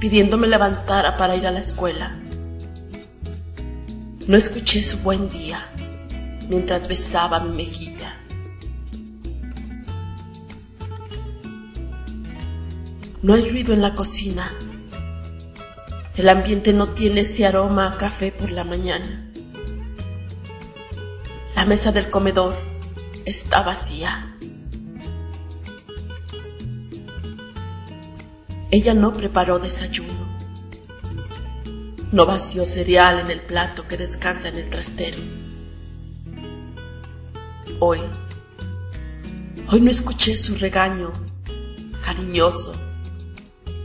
[0.00, 2.18] pidiéndome levantara para ir a la escuela.
[4.26, 5.66] No escuché su buen día
[6.48, 8.16] mientras besaba mi mejilla.
[13.20, 14.54] No hay ruido en la cocina.
[16.16, 19.27] El ambiente no tiene ese aroma a café por la mañana.
[21.58, 22.56] La mesa del comedor
[23.24, 24.36] está vacía.
[28.70, 30.38] Ella no preparó desayuno.
[32.12, 35.18] No vació cereal en el plato que descansa en el trastero.
[37.80, 38.02] Hoy,
[39.66, 41.10] hoy no escuché su regaño
[42.04, 42.72] cariñoso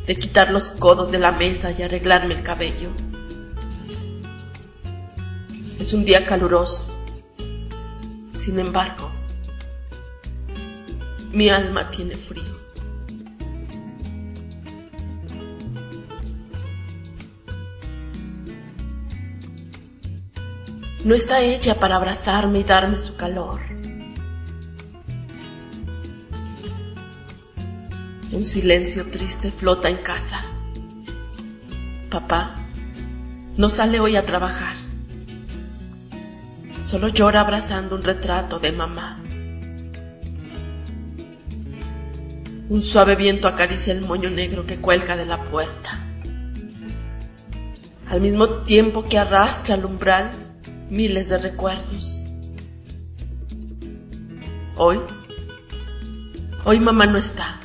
[0.05, 2.91] de quitar los codos de la mesa y arreglarme el cabello.
[5.80, 6.93] Es un día caluroso.
[8.34, 9.11] Sin embargo,
[11.31, 12.53] mi alma tiene frío.
[21.03, 23.59] No está hecha para abrazarme y darme su calor.
[28.31, 30.43] Un silencio triste flota en casa.
[32.09, 32.55] Papá
[33.57, 34.82] no sale hoy a trabajar.
[36.86, 39.19] Solo llora abrazando un retrato de mamá.
[42.69, 45.99] Un suave viento acaricia el moño negro que cuelga de la puerta.
[48.09, 50.31] Al mismo tiempo que arrastra al umbral
[50.89, 52.27] miles de recuerdos.
[54.75, 54.99] Hoy,
[56.65, 57.59] hoy mamá no está.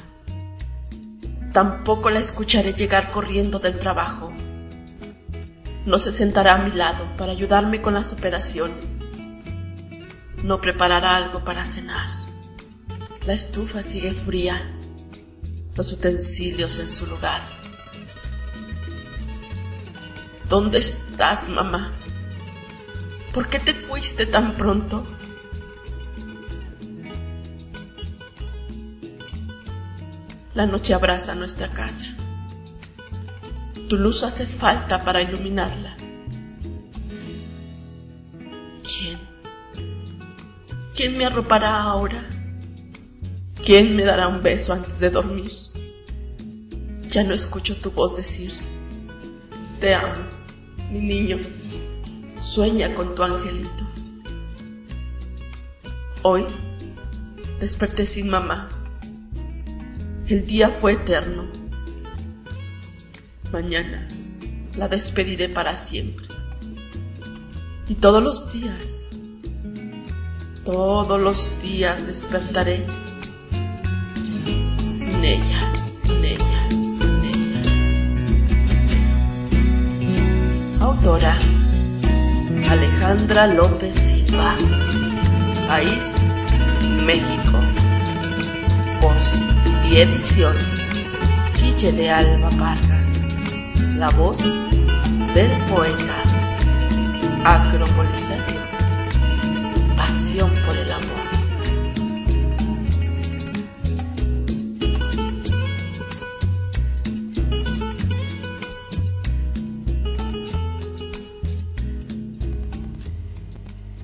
[1.53, 4.33] Tampoco la escucharé llegar corriendo del trabajo.
[5.87, 8.98] No se sentará a mi lado para ayudarme con las operaciones.
[10.43, 12.09] No preparará algo para cenar.
[13.27, 14.75] La estufa sigue fría,
[15.77, 17.43] los utensilios en su lugar.
[20.49, 21.93] ¿Dónde estás, mamá?
[23.35, 25.07] ¿Por qué te fuiste tan pronto?
[30.55, 32.17] La noche abraza nuestra casa.
[33.89, 35.97] Tu luz hace falta para iluminarla.
[38.83, 39.28] ¿Quién?
[40.99, 42.29] ¿Quién me arropará ahora?
[43.65, 45.53] ¿Quién me dará un beso antes de dormir?
[47.07, 48.51] Ya no escucho tu voz decir,
[49.79, 50.25] te amo,
[50.91, 51.39] mi niño,
[52.43, 53.87] sueña con tu angelito.
[56.23, 56.45] Hoy
[57.61, 58.69] desperté sin mamá.
[60.27, 61.47] El día fue eterno.
[63.53, 64.09] Mañana
[64.77, 66.27] la despediré para siempre.
[67.89, 68.98] Y todos los días,
[70.69, 72.87] todos los días despertaré
[74.85, 77.63] sin ella, sin ella, sin ella.
[80.79, 81.39] Autora
[82.69, 84.57] Alejandra López Silva.
[85.67, 86.05] País,
[87.07, 87.59] México.
[89.01, 89.49] Voz
[89.91, 90.55] y edición,
[91.57, 93.01] Quiche de Alba Parga.
[93.97, 94.43] La voz
[95.35, 96.17] del poeta.
[97.43, 98.78] Acropolisario.
[100.19, 101.17] Por el amor.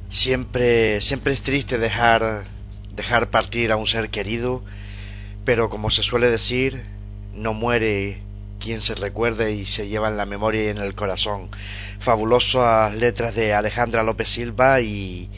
[0.09, 2.45] Siempre, siempre es triste dejar,
[2.95, 4.63] dejar partir a un ser querido,
[5.45, 6.85] pero como se suele decir,
[7.35, 8.23] no muere
[8.61, 11.51] quien se recuerde y se lleva en la memoria y en el corazón.
[11.99, 15.29] Fabulosas letras de Alejandra López Silva y,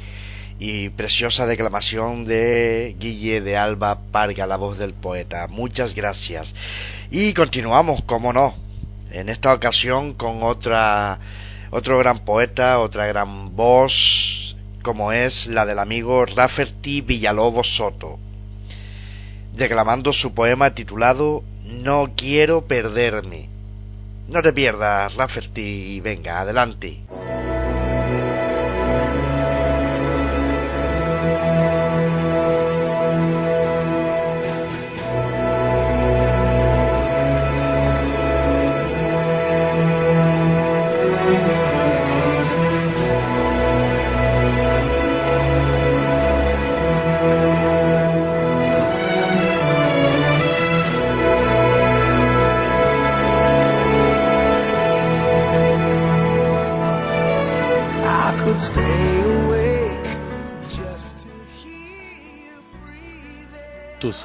[0.59, 5.47] y preciosa declamación de Guille de Alba Parga, la voz del poeta.
[5.49, 6.55] Muchas gracias.
[7.11, 8.55] Y continuamos, como no,
[9.11, 11.19] En esta ocasión con otra
[11.71, 18.19] otro gran poeta, otra gran voz, como es la del amigo Rafferty Villalobos Soto,
[19.55, 23.49] declamando su poema titulado No quiero perderme.
[24.29, 27.01] No te pierdas, Rafferty, venga, adelante.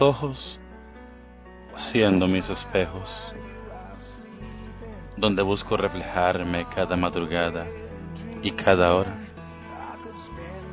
[0.01, 0.59] Ojos
[1.75, 3.33] siendo mis espejos,
[5.15, 7.67] donde busco reflejarme cada madrugada
[8.41, 9.15] y cada hora,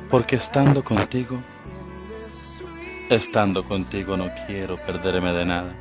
[0.09, 1.39] porque estando contigo,
[3.09, 5.73] estando contigo no quiero perderme de nada.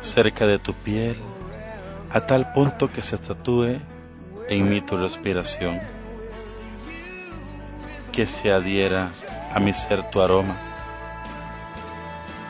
[0.00, 1.16] Cerca de tu piel,
[2.10, 3.78] a tal punto que se tatúe
[4.48, 6.03] en mí tu respiración
[8.14, 9.10] que se adhiera
[9.52, 10.54] a mi ser tu aroma.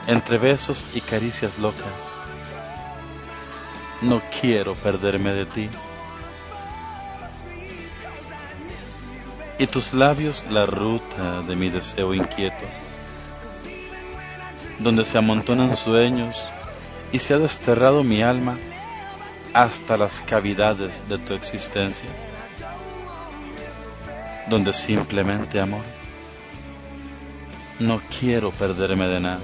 [0.07, 2.21] Entre besos y caricias locas,
[4.03, 5.71] no quiero perderme de ti.
[9.59, 12.67] Y tus labios la ruta de mi deseo inquieto,
[14.81, 16.47] donde se amontonan sueños
[17.11, 18.59] y se ha desterrado mi alma
[19.55, 22.11] hasta las cavidades de tu existencia
[24.49, 25.85] donde simplemente amor.
[27.79, 29.41] No quiero perderme de nada.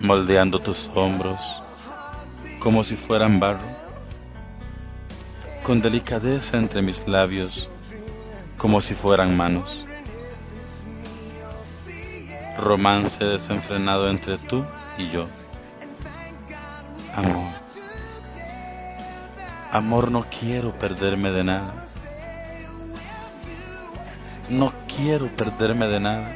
[0.00, 1.62] Moldeando tus hombros
[2.58, 3.66] como si fueran barro,
[5.64, 7.70] con delicadeza entre mis labios
[8.60, 9.86] como si fueran manos.
[12.58, 14.64] Romance desenfrenado entre tú
[14.98, 15.26] y yo.
[17.14, 17.49] Amor.
[19.72, 21.86] Amor, no quiero perderme de nada.
[24.48, 26.28] No quiero perderme de nada.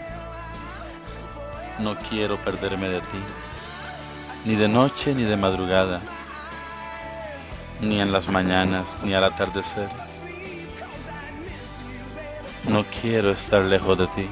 [1.80, 3.18] No quiero perderme de ti.
[4.44, 6.00] Ni de noche ni de madrugada.
[7.80, 9.88] Ni en las mañanas ni al atardecer.
[12.68, 14.28] No quiero estar lejos de ti.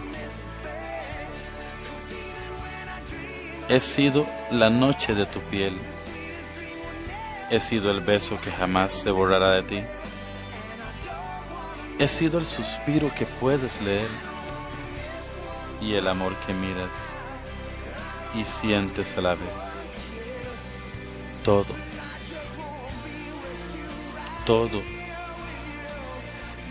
[3.68, 5.76] He sido la noche de tu piel
[7.52, 9.82] He sido el beso que jamás se borrará de ti.
[11.98, 14.08] He sido el suspiro que puedes leer
[15.78, 17.10] y el amor que miras
[18.34, 19.92] y sientes a la vez.
[21.44, 21.74] Todo,
[24.46, 24.82] todo,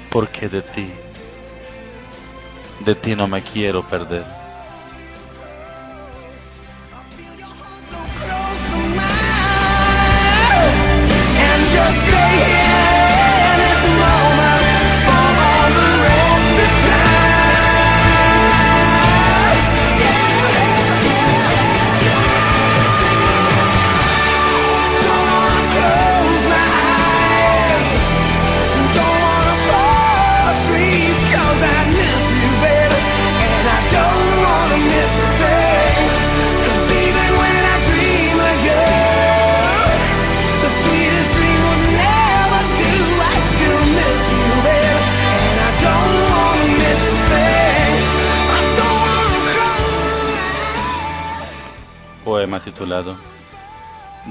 [0.10, 0.92] porque de ti,
[2.80, 4.41] de ti no me quiero perder.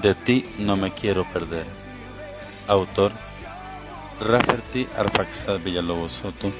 [0.03, 1.66] De ti no me quiero perder.
[2.66, 3.12] Autor
[4.20, 6.51] Rafferty Arfaxad Villalobos Soto.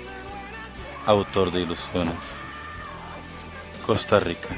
[1.05, 2.43] Autor de Ilusiones.
[3.85, 4.51] Costa Rica.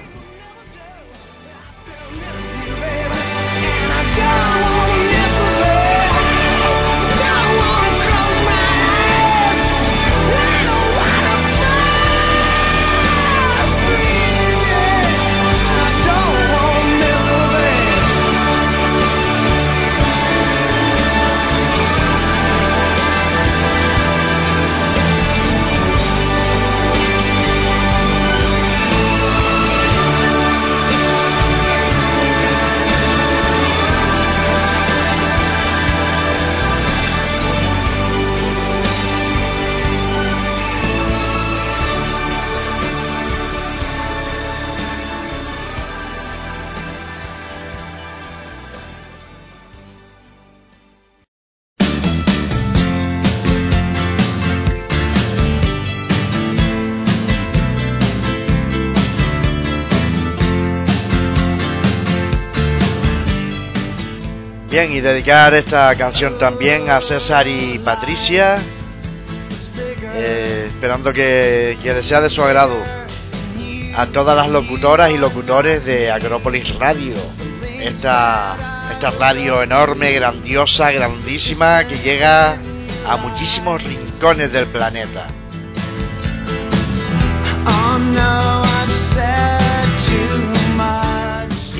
[64.72, 68.56] Bien, y dedicar esta canción también a César y Patricia,
[70.14, 72.78] eh, esperando que, que les sea de su agrado.
[73.94, 77.16] A todas las locutoras y locutores de Agrópolis Radio,
[77.80, 82.56] esta, esta radio enorme, grandiosa, grandísima, que llega
[83.06, 85.26] a muchísimos rincones del planeta.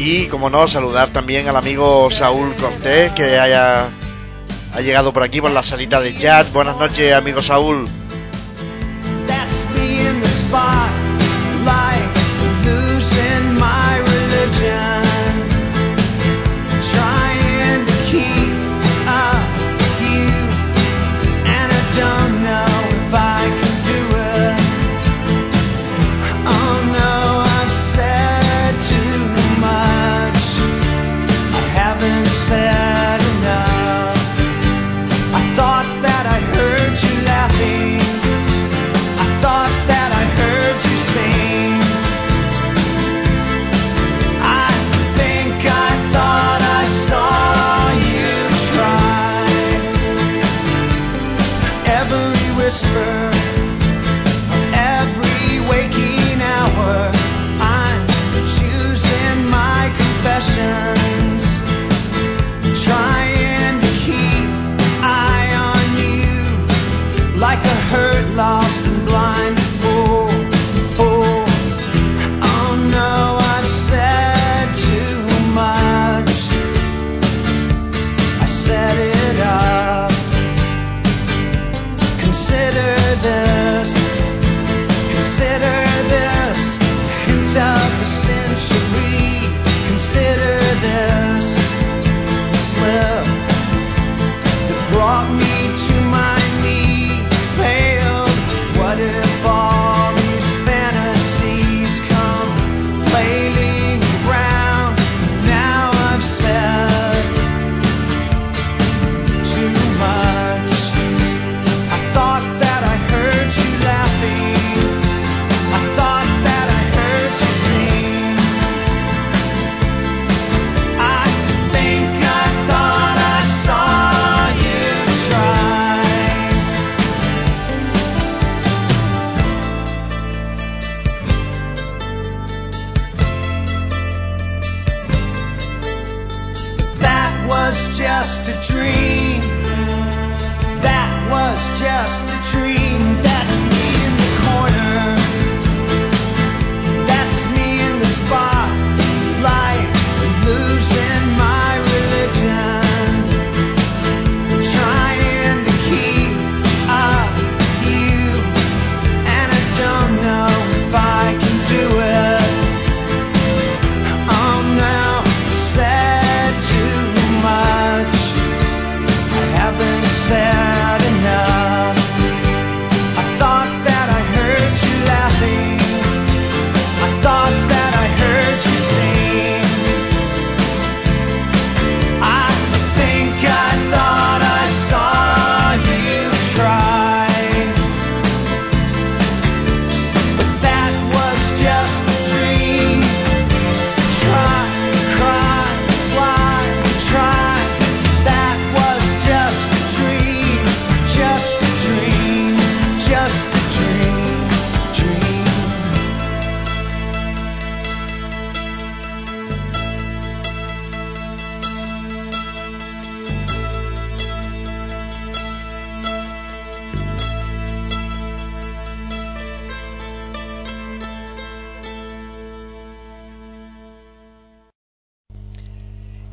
[0.04, 3.88] Y como no, saludar también al amigo Saúl Cortés que haya
[4.74, 6.52] ha llegado por aquí por la salita de chat.
[6.52, 7.88] Buenas noches, amigo Saúl.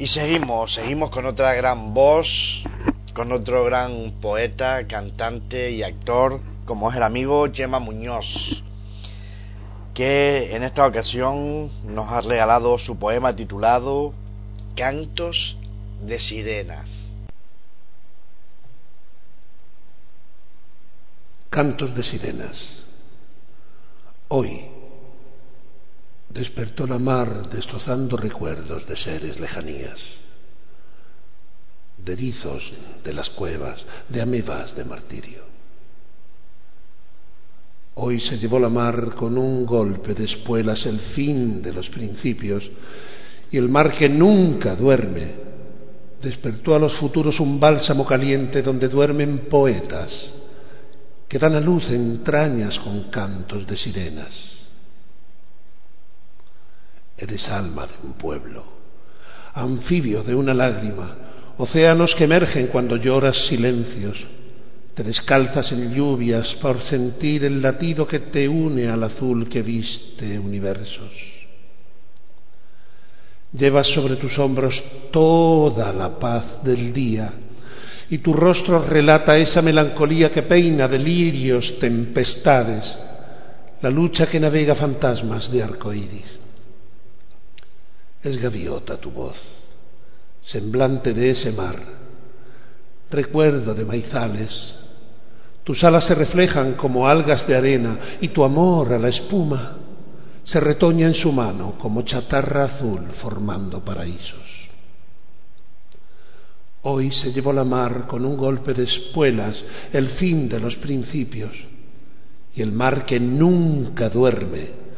[0.10, 2.64] Seguimos, seguimos con otra gran voz,
[3.14, 8.64] con otro gran poeta, cantante y actor, como es el amigo Gemma Muñoz,
[9.94, 14.14] que en esta ocasión nos ha regalado su poema titulado
[14.76, 15.58] Cantos
[16.02, 17.10] de Sirenas.
[21.52, 22.84] Cantos de Sirenas.
[24.28, 24.79] Hoy,
[26.30, 30.00] despertó la mar destrozando recuerdos de seres lejanías,
[31.98, 32.72] de erizos
[33.04, 35.50] de las cuevas, de amebas de martirio.
[37.96, 42.64] Hoy se llevó la mar con un golpe de espuelas el fin de los principios
[43.52, 45.50] y el mar que nunca duerme
[46.22, 50.12] despertó a los futuros un bálsamo caliente donde duermen poetas
[51.28, 54.59] que dan a luz entrañas con cantos de sirenas.
[57.20, 58.64] Eres alma de un pueblo,
[59.54, 61.16] anfibio de una lágrima,
[61.58, 64.18] océanos que emergen cuando lloras silencios,
[64.96, 70.40] te descalzas en lluvias por sentir el latido que te une al azul que viste
[70.40, 71.12] universos.
[73.52, 77.34] Llevas sobre tus hombros toda la paz del día
[78.10, 82.86] y tu rostro relata esa melancolía que peina delirios, tempestades,
[83.82, 86.39] la lucha que navega fantasmas de arco iris.
[88.24, 89.38] Es gaviota tu voz,
[90.42, 91.78] semblante de ese mar,
[93.10, 94.76] recuerdo de maizales.
[95.64, 99.78] Tus alas se reflejan como algas de arena y tu amor a la espuma
[100.44, 104.68] se retoña en su mano como chatarra azul formando paraísos.
[106.82, 109.64] Hoy se llevó la mar con un golpe de espuelas
[109.94, 111.52] el fin de los principios
[112.56, 114.89] y el mar que nunca duerme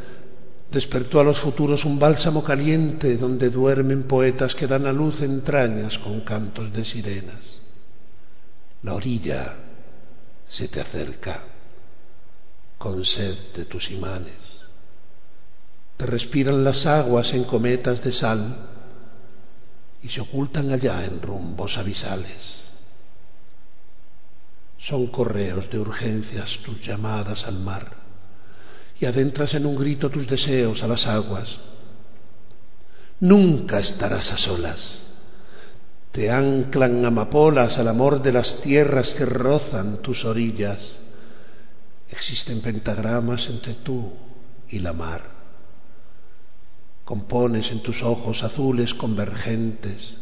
[0.72, 5.98] despertó a los futuros un bálsamo caliente donde duermen poetas que dan a luz entrañas
[6.00, 7.42] con cantos de sirenas.
[8.84, 9.56] La orilla
[10.48, 11.44] se te acerca
[12.78, 14.62] con sed de tus imanes
[16.02, 18.56] te respiran las aguas en cometas de sal
[20.02, 22.72] y se ocultan allá en rumbos abisales.
[24.80, 28.01] Son correos de urgencias tus llamadas al mar
[29.02, 31.50] y adentras en un grito tus deseos a las aguas.
[33.20, 35.08] Nunca estarás a solas.
[36.12, 40.98] Te anclan amapolas al amor de las tierras que rozan tus orillas.
[42.10, 44.14] Existen pentagramas entre tú
[44.70, 45.42] y la mar
[47.12, 50.16] compones en tus ojos azules convergentes,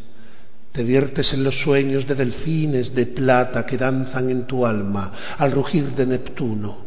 [0.72, 5.52] te viertes en los sueños de delfines de plata que danzan en tu alma al
[5.52, 6.78] rugir de Neptuno.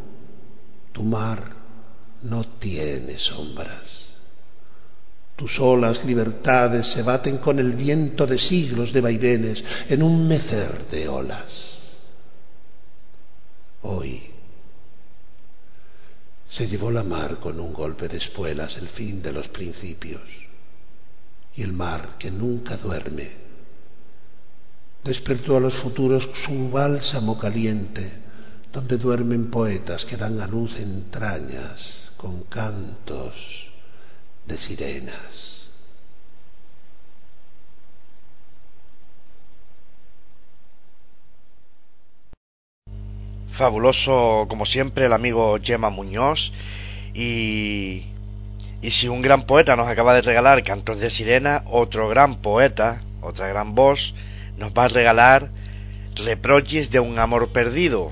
[0.91, 1.62] Tu mar
[2.23, 4.03] no tiene sombras.
[5.35, 10.87] Tus olas libertades se baten con el viento de siglos de vaivenes en un mecer
[10.89, 11.79] de olas.
[13.81, 14.21] Hoy
[16.49, 20.21] se llevó la mar con un golpe de espuelas el fin de los principios,
[21.55, 23.29] y el mar, que nunca duerme,
[25.03, 28.09] despertó a los futuros su bálsamo caliente,
[28.71, 33.35] donde duermen poetas que dan a luz entrañas con cantos
[34.47, 35.67] de sirenas.
[43.57, 46.51] fabuloso como siempre el amigo Gemma Muñoz
[47.13, 48.03] y,
[48.81, 53.01] y si un gran poeta nos acaba de regalar Cantos de Sirena, otro gran poeta,
[53.21, 54.15] otra gran voz,
[54.57, 55.49] nos va a regalar
[56.15, 58.11] Reproches de un amor perdido,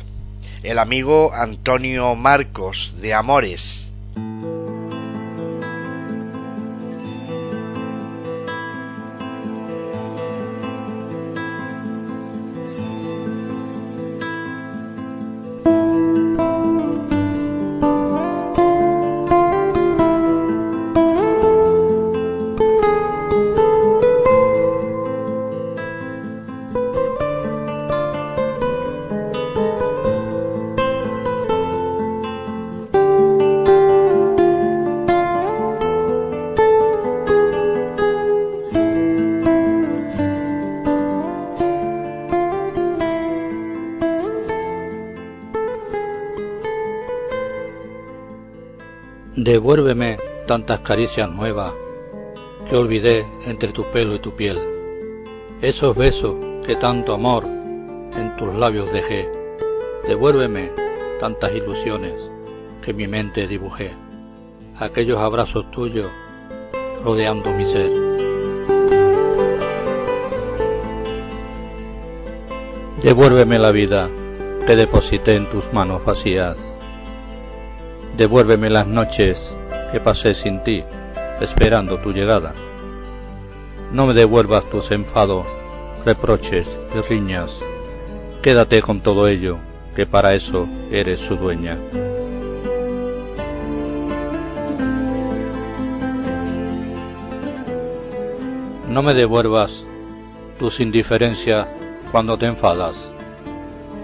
[0.63, 3.90] el amigo Antonio Marcos de Amores.
[4.15, 4.60] Devuélveme
[50.51, 51.71] tantas caricias nuevas
[52.69, 54.59] que olvidé entre tu pelo y tu piel.
[55.61, 56.35] Esos besos
[56.67, 59.29] que tanto amor en tus labios dejé.
[60.05, 60.73] Devuélveme
[61.21, 62.29] tantas ilusiones
[62.81, 63.91] que mi mente dibujé.
[64.77, 66.11] Aquellos abrazos tuyos
[67.01, 67.89] rodeando mi ser.
[73.01, 74.09] Devuélveme la vida
[74.67, 76.57] que deposité en tus manos vacías
[78.17, 79.39] Devuélveme las noches
[79.91, 80.83] que pasé sin ti,
[81.41, 82.53] esperando tu llegada.
[83.91, 85.45] No me devuelvas tus enfados,
[86.05, 87.59] reproches y riñas.
[88.41, 89.57] Quédate con todo ello,
[89.95, 91.77] que para eso eres su dueña.
[98.87, 99.85] No me devuelvas
[100.59, 101.67] tus indiferencias
[102.11, 103.11] cuando te enfadas.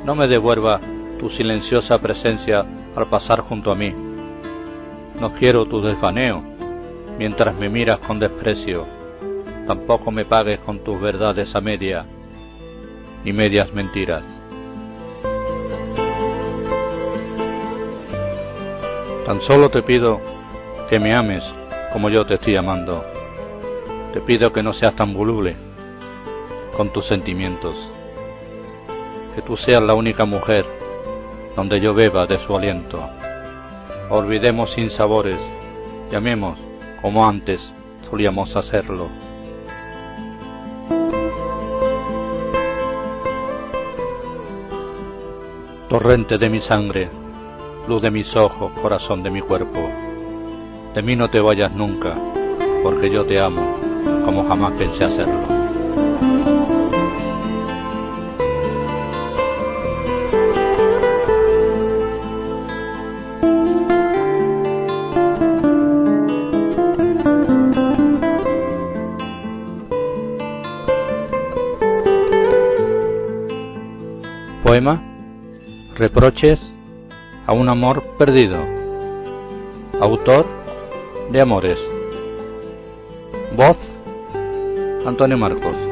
[0.05, 0.81] No me devuelvas
[1.19, 2.65] tu silenciosa presencia
[2.95, 4.06] al pasar junto a mí.
[5.19, 6.43] No quiero tu desvaneo
[7.17, 8.85] mientras me miras con desprecio.
[9.65, 12.05] tampoco me pagues con tus verdades a media,
[13.25, 14.23] ni medias mentiras.
[19.25, 20.21] Tan solo te pido
[20.89, 21.43] que me ames
[21.91, 23.03] como yo te estoy amando.
[24.13, 25.55] Te pido que no seas tan voluble
[26.77, 27.91] con tus sentimientos.
[29.35, 30.63] Que tú seas la única mujer
[31.55, 33.16] donde yo beba de su aliento.
[34.09, 35.39] Olvidemos sin sabores
[36.09, 36.57] y amemos
[37.01, 37.73] como antes
[38.09, 39.09] solíamos hacerlo.
[45.89, 47.09] Torrente de mi sangre,
[47.87, 49.79] luz de mis ojos, corazón de mi cuerpo.
[50.95, 52.15] De mí no te vayas nunca,
[52.83, 53.75] porque yo te amo
[54.23, 55.66] como jamás pensé hacerlo.
[75.95, 76.59] Reproches
[77.47, 78.57] a un amor perdido.
[79.99, 80.45] Autor
[81.31, 81.79] de Amores.
[83.55, 83.99] Voz
[85.03, 85.86] Antonio Marcos.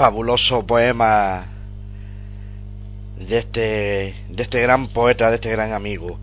[0.00, 1.44] Fabuloso poema
[3.18, 6.18] de este, de este gran poeta, de este gran amigo.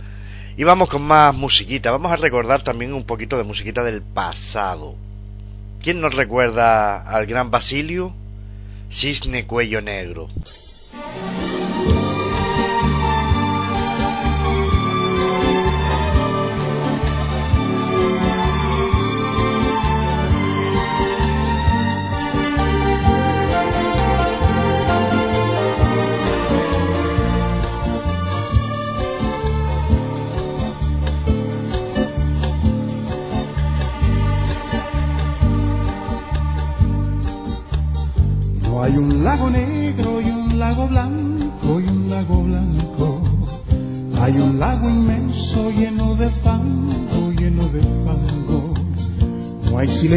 [0.57, 1.91] Y vamos con más musiquita.
[1.91, 4.95] Vamos a recordar también un poquito de musiquita del pasado.
[5.79, 8.15] ¿Quién nos recuerda al gran Basilio?
[8.89, 10.27] Cisne Cuello Negro.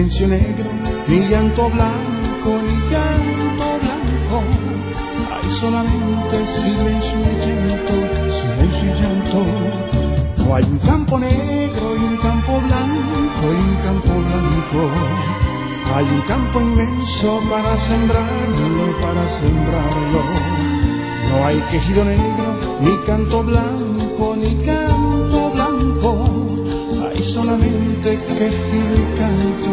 [0.01, 0.71] Silencio negro,
[1.09, 4.43] ni llanto blanco, ni llanto blanco.
[5.31, 7.93] Hay solamente silencio y llanto,
[8.41, 9.45] silencio y llanto.
[10.39, 14.91] No hay un campo negro y un campo blanco y un campo blanco.
[15.95, 20.23] Hay un campo inmenso para sembrarlo, para sembrarlo.
[21.29, 26.47] No hay quejido negro, ni canto blanco, ni canto blanco.
[27.11, 29.70] Hay solamente quejido y canto,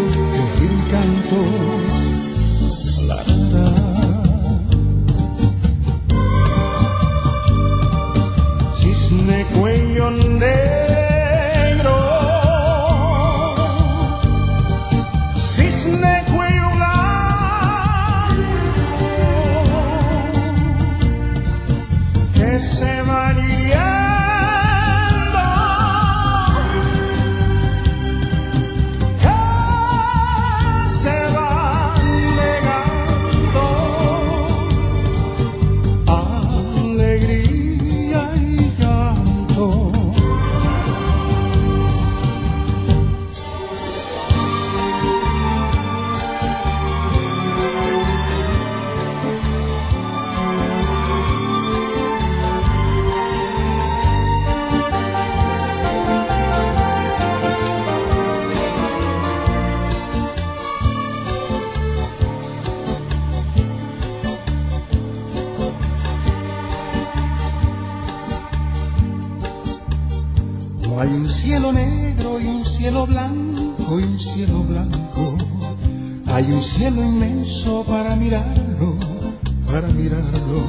[79.78, 80.60] para mirarlo.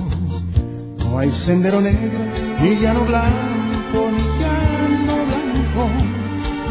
[0.98, 2.18] No hay sendero negro,
[2.60, 5.82] ni llano blanco, ni llano blanco.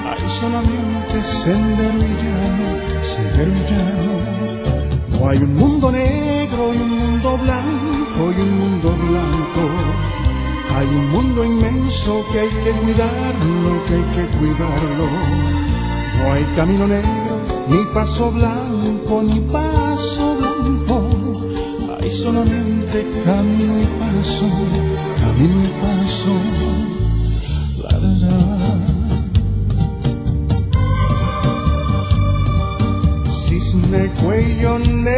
[0.08, 2.68] Hay solamente sendero y llano,
[3.02, 4.14] sendero y llano.
[5.20, 9.64] No hay un mundo negro y un mundo blanco y un mundo blanco.
[10.76, 15.08] Hay un mundo inmenso que hay que cuidarlo, que hay que cuidarlo.
[16.18, 20.47] No hay camino negro, ni paso blanco, ni paso blanco.
[22.08, 24.48] Y solamente camino y paso,
[25.20, 26.34] camino y paso.
[27.84, 28.80] La, la, la.
[33.30, 35.17] Cisne cuello negro,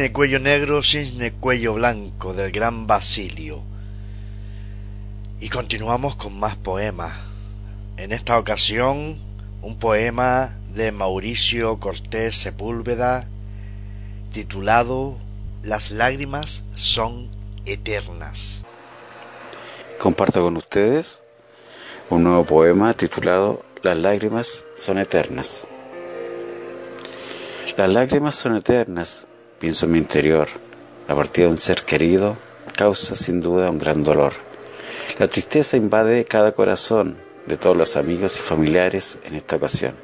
[0.00, 3.60] Cisne cuello negro, cisne cuello blanco del gran Basilio.
[5.40, 7.18] Y continuamos con más poemas.
[7.98, 9.18] En esta ocasión,
[9.60, 13.28] un poema de Mauricio Cortés Sepúlveda
[14.32, 15.18] titulado
[15.62, 17.28] Las lágrimas son
[17.66, 18.62] eternas.
[19.98, 21.22] Comparto con ustedes
[22.08, 25.66] un nuevo poema titulado Las lágrimas son eternas.
[27.76, 29.26] Las lágrimas son eternas,
[29.60, 30.48] pienso en mi interior.
[31.06, 32.36] La partida de un ser querido
[32.76, 34.32] causa sin duda un gran dolor.
[35.18, 37.16] La tristeza invade cada corazón
[37.46, 39.94] de todos los amigos y familiares en esta ocasión.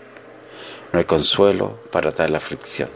[0.93, 2.91] No hay consuelo para tal aflicción.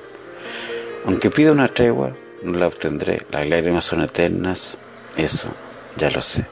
[1.07, 3.27] Aunque pida una tregua, no la obtendré.
[3.31, 4.77] Las lágrimas son eternas,
[5.16, 5.49] eso
[5.97, 6.45] ya lo sé.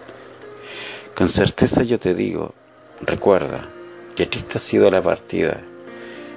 [1.14, 2.54] Con certeza yo te digo,
[3.02, 3.68] recuerda
[4.16, 5.60] que triste ha sido la partida,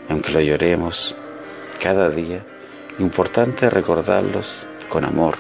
[0.10, 1.16] aunque lo lloremos
[1.82, 2.44] cada día,
[3.02, 5.38] importante recordarlos con amor,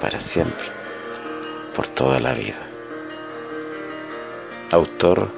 [0.00, 0.66] para siempre,
[1.74, 2.58] por toda la vida.
[4.70, 5.28] Autor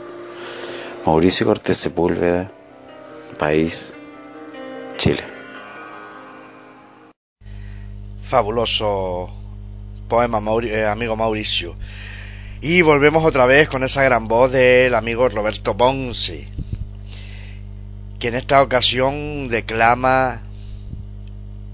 [1.07, 2.51] Mauricio Cortés Sepúlveda,
[3.39, 3.95] País,
[4.99, 5.25] Chile.
[8.29, 9.31] Fabuloso
[10.09, 11.75] poema, eh, amigo Mauricio.
[12.61, 16.47] Y volvemos otra vez con esa gran voz del amigo Roberto Ponce,
[18.21, 20.52] que en esta ocasión declama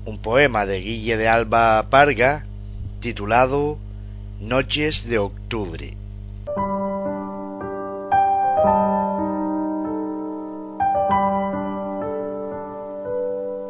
[0.08, 2.44] un poema de Guille de Alba Parga
[3.00, 3.78] titulado
[4.40, 5.94] Noches de Octubre.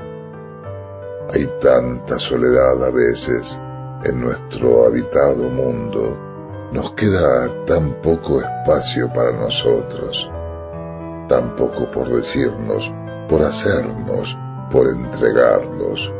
[1.32, 3.58] Hay tanta soledad a veces
[4.04, 6.16] en nuestro habitado mundo,
[6.72, 10.30] nos queda tan poco espacio para nosotros,
[11.28, 12.92] tan poco por decirnos,
[13.28, 14.36] por hacernos,
[14.70, 16.12] por entregarnos.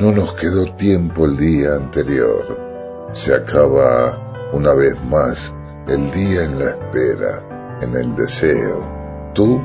[0.00, 2.58] No nos quedó tiempo el día anterior,
[3.12, 4.18] se acaba
[4.52, 5.53] una vez más
[5.86, 7.42] el día en la espera,
[7.82, 9.60] en el deseo, tú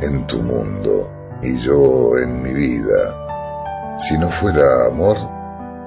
[0.00, 1.10] en tu mundo
[1.42, 3.98] y yo en mi vida.
[3.98, 5.16] Si no fuera amor,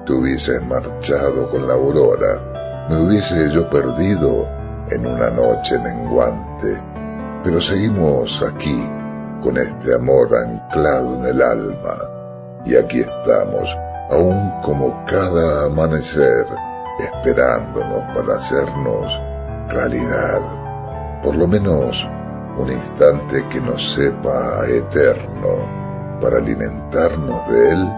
[0.04, 4.46] te hubieses marchado con la aurora, me hubiese yo perdido
[4.90, 6.82] en una noche menguante,
[7.42, 8.90] pero seguimos aquí
[9.42, 11.96] con este amor anclado en el alma,
[12.64, 13.74] y aquí estamos,
[14.10, 16.46] aún como cada amanecer,
[16.98, 19.27] esperándonos para hacernos
[19.68, 20.40] realidad,
[21.22, 22.06] por lo menos
[22.56, 27.88] un instante que nos sepa eterno para alimentarnos de él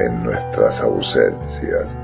[0.00, 1.96] en nuestras ausencias.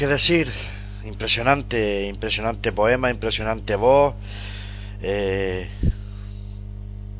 [0.00, 0.50] Qué decir,
[1.04, 4.14] impresionante, impresionante poema, impresionante voz.
[5.02, 5.68] Eh,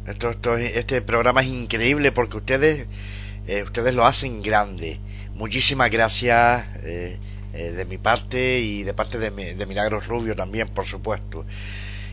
[0.06, 2.86] esto, esto, este programa es increíble porque ustedes,
[3.46, 4.98] eh, ustedes lo hacen grande.
[5.34, 7.18] Muchísimas gracias eh,
[7.52, 11.44] eh, de mi parte y de parte de, de Milagros Rubio también, por supuesto.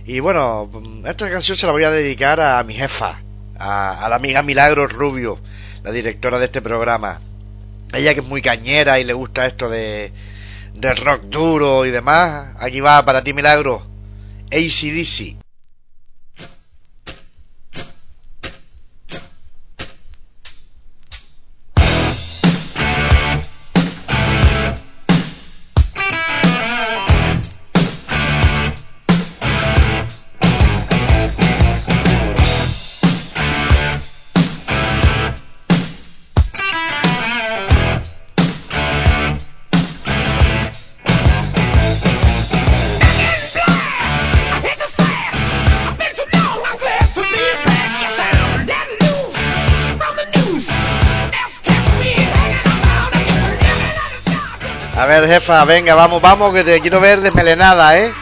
[0.05, 0.69] Y bueno,
[1.05, 3.21] esta canción se la voy a dedicar a mi jefa,
[3.57, 5.39] a, a la amiga Milagros Rubio,
[5.81, 7.21] la directora de este programa.
[7.93, 10.11] Ella que es muy cañera y le gusta esto de
[10.77, 12.55] del rock duro y demás.
[12.59, 13.81] Aquí va para ti, Milagro.
[14.51, 15.46] ACDC.
[55.25, 58.13] Jefa, venga, vamos, vamos, que te quiero ver desmelenada, ¿eh?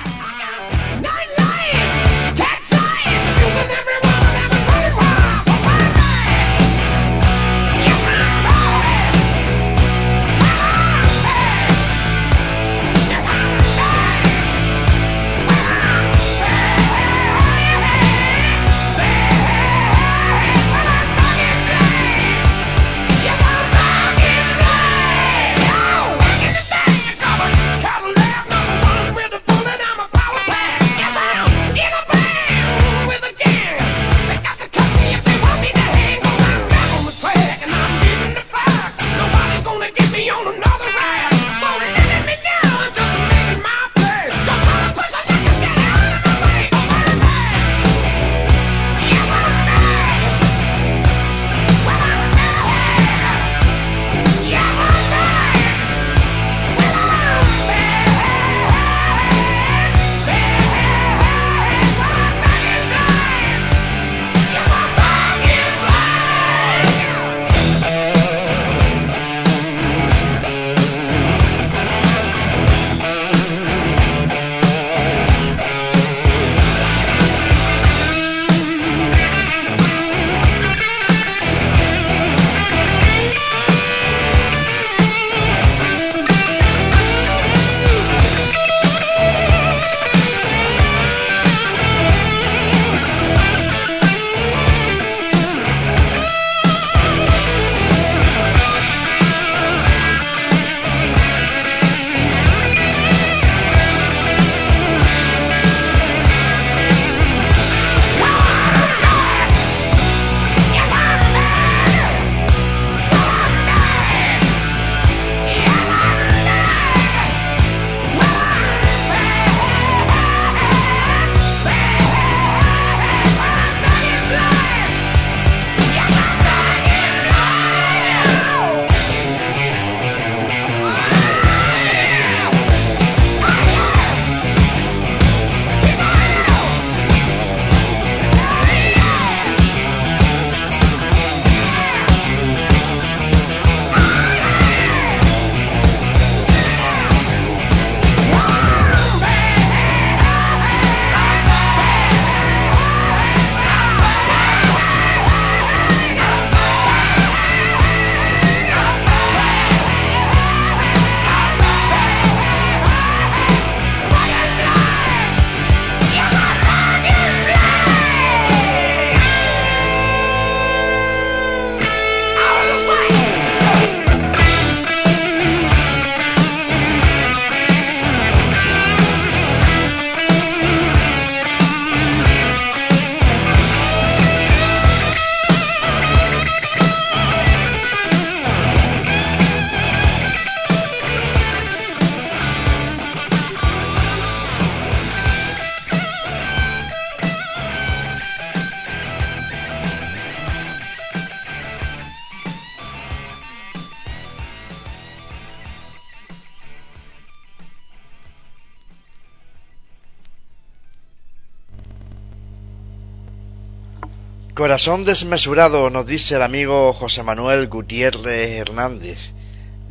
[214.55, 219.19] Corazón desmesurado, nos dice el amigo José Manuel Gutiérrez Hernández.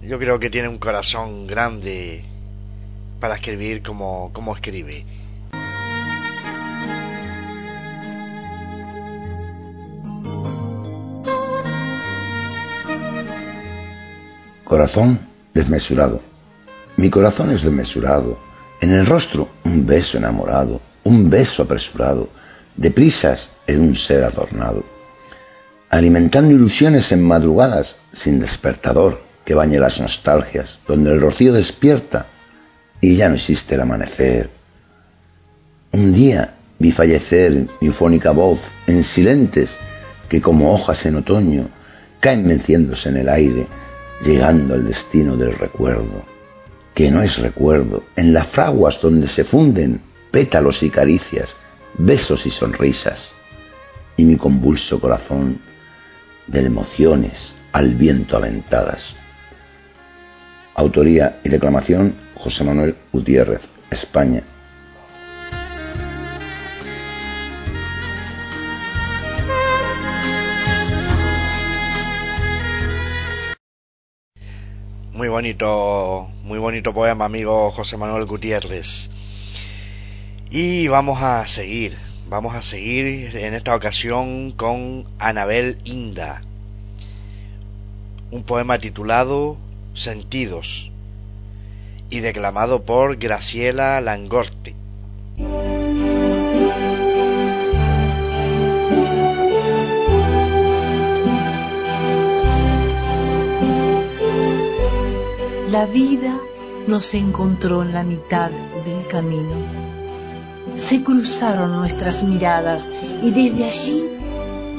[0.00, 2.24] yo creo que tiene un corazón grande
[3.20, 5.04] para escribir como, como escribe.
[14.64, 16.22] Corazón desmesurado.
[16.96, 18.38] Mi corazón es desmesurado.
[18.80, 22.30] En el rostro un beso enamorado, un beso apresurado,
[22.76, 24.84] de prisas en un ser adornado.
[25.90, 32.26] Alimentando ilusiones en madrugadas sin despertador que bañe las nostalgias, donde el rocío despierta
[33.00, 34.50] y ya no existe el amanecer.
[35.92, 39.70] Un día vi fallecer mi fónica voz en silentes
[40.28, 41.68] que como hojas en otoño
[42.20, 43.66] caen venciéndose en el aire
[44.24, 46.22] llegando al destino del recuerdo,
[46.94, 51.54] que no es recuerdo, en las fraguas donde se funden pétalos y caricias,
[51.98, 53.32] besos y sonrisas,
[54.16, 55.58] y mi convulso corazón
[56.46, 59.02] de emociones al viento aventadas.
[60.74, 64.42] Autoría y declamación José Manuel Gutiérrez, España,
[75.14, 79.08] Muy bonito, muy bonito poema, amigo José Manuel Gutiérrez.
[80.56, 81.96] Y vamos a seguir,
[82.28, 86.42] vamos a seguir en esta ocasión con Anabel Inda.
[88.30, 89.56] Un poema titulado
[89.94, 90.92] Sentidos
[92.08, 94.76] y declamado por Graciela Langorte.
[105.68, 106.38] La vida
[106.86, 108.52] nos encontró en la mitad
[108.84, 109.73] del camino.
[110.74, 112.90] Se cruzaron nuestras miradas
[113.22, 114.08] y desde allí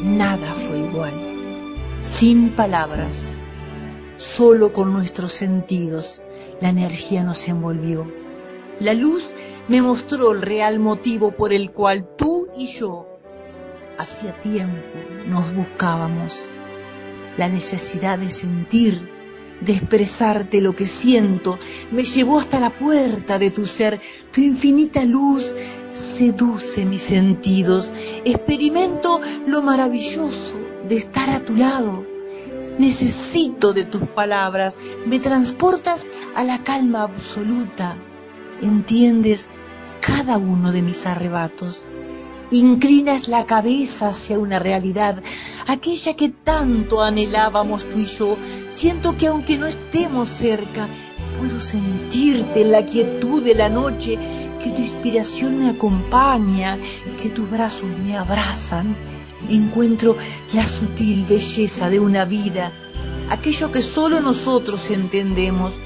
[0.03, 1.13] nada fue igual.
[2.01, 3.43] Sin palabras,
[4.17, 6.22] solo con nuestros sentidos,
[6.59, 8.11] la energía nos envolvió.
[8.80, 9.34] La luz
[9.69, 13.07] me mostró el real motivo por el cual tú y yo
[13.97, 16.49] hacía tiempo nos buscábamos.
[17.38, 19.15] La necesidad de sentir
[19.61, 21.57] de expresarte lo que siento,
[21.91, 23.99] me llevó hasta la puerta de tu ser.
[24.32, 25.56] Tu infinita luz
[25.91, 27.94] seduce mis sentidos.
[28.23, 32.06] Experimento lo maravilloso de estar a tu lado.
[32.77, 34.77] Necesito de tus palabras.
[35.06, 36.06] Me transportas
[36.36, 37.98] a la calma absoluta.
[38.61, 39.48] Entiendes
[40.02, 41.88] cada uno de mis arrebatos.
[42.51, 45.22] Inclinas la cabeza hacia una realidad,
[45.65, 48.38] aquella que tanto anhelábamos tú y yo.
[48.69, 50.88] Siento que aunque no estemos cerca,
[51.39, 54.19] puedo sentirte en la quietud de la noche,
[54.61, 56.77] que tu inspiración me acompaña,
[57.22, 58.95] que tus brazos me abrazan.
[59.49, 60.15] Encuentro
[60.53, 62.72] la sutil belleza de una vida,
[63.30, 65.80] aquello que solo nosotros entendemos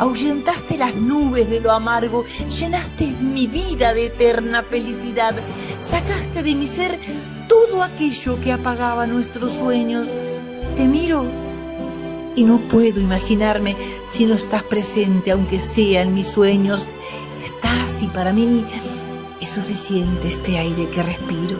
[0.00, 2.24] ahuyentaste las nubes de lo amargo,
[2.58, 5.34] llenaste mi vida de eterna felicidad,
[5.78, 6.98] sacaste de mi ser
[7.46, 10.08] todo aquello que apagaba nuestros sueños.
[10.74, 11.26] Te miro
[12.34, 16.88] y no puedo imaginarme si no estás presente, aunque sea en mis sueños.
[17.44, 18.64] Estás y para mí
[19.38, 21.58] es suficiente este aire que respiro.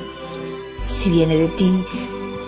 [0.87, 1.85] Si viene de ti,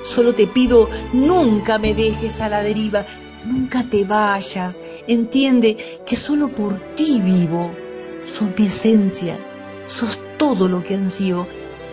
[0.04, 3.04] solo te pido nunca me dejes a la deriva,
[3.44, 4.80] Nunca te vayas.
[5.06, 5.76] Entiende
[6.06, 7.74] que solo por ti vivo.
[8.24, 9.38] Sos mi esencia.
[9.86, 11.46] Sos todo lo que ansío.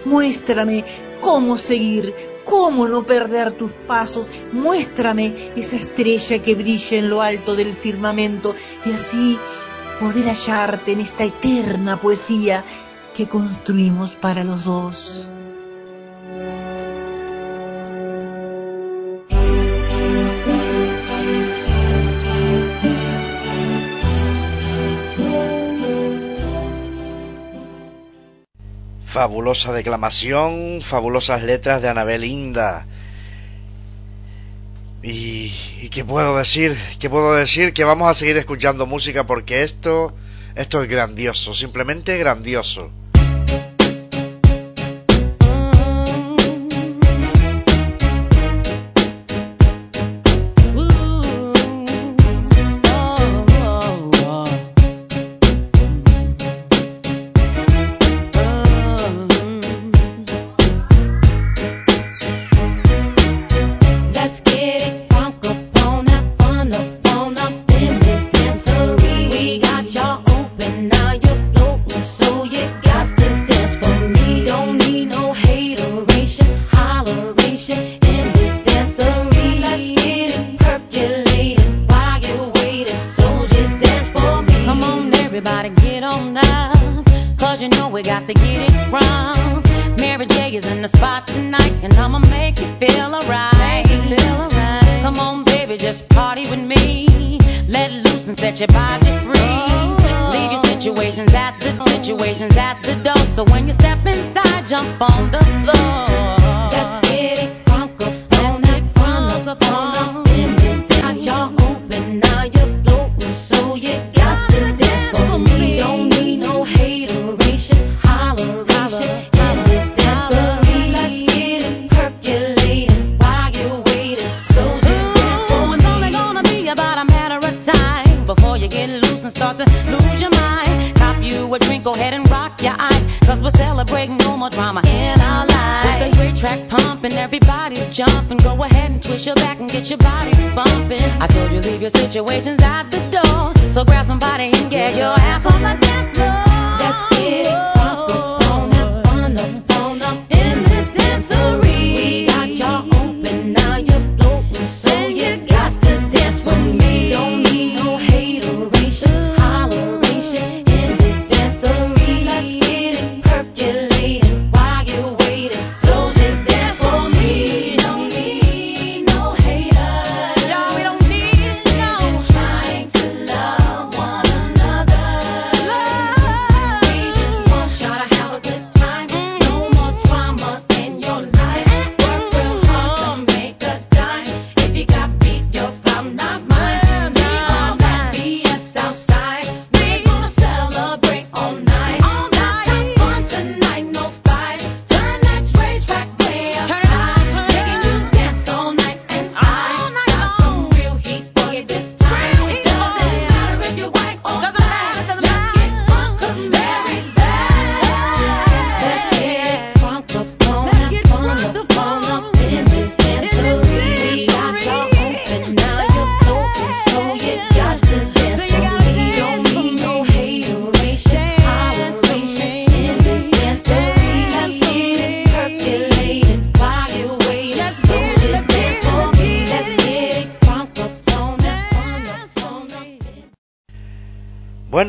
[0.05, 0.85] Muéstrame
[1.19, 2.13] cómo seguir,
[2.45, 4.29] cómo no perder tus pasos.
[4.51, 8.55] Muéstrame esa estrella que brilla en lo alto del firmamento
[8.85, 9.37] y así
[9.99, 12.63] poder hallarte en esta eterna poesía
[13.13, 15.33] que construimos para los dos.
[29.19, 32.85] Fabulosa declamación, fabulosas letras de Anabel Inda.
[35.03, 39.63] Y, y, qué puedo decir, qué puedo decir que vamos a seguir escuchando música porque
[39.63, 40.13] esto,
[40.55, 42.91] esto es grandioso, simplemente grandioso.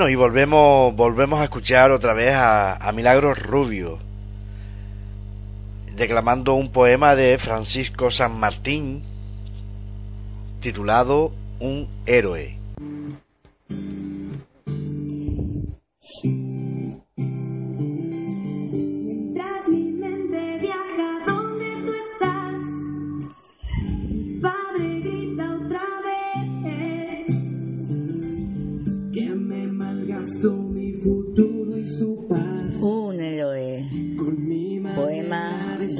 [0.00, 3.98] Bueno, y volvemos, volvemos a escuchar otra vez a, a Milagros Rubio
[5.94, 9.02] declamando un poema de Francisco San Martín
[10.60, 12.56] titulado Un héroe.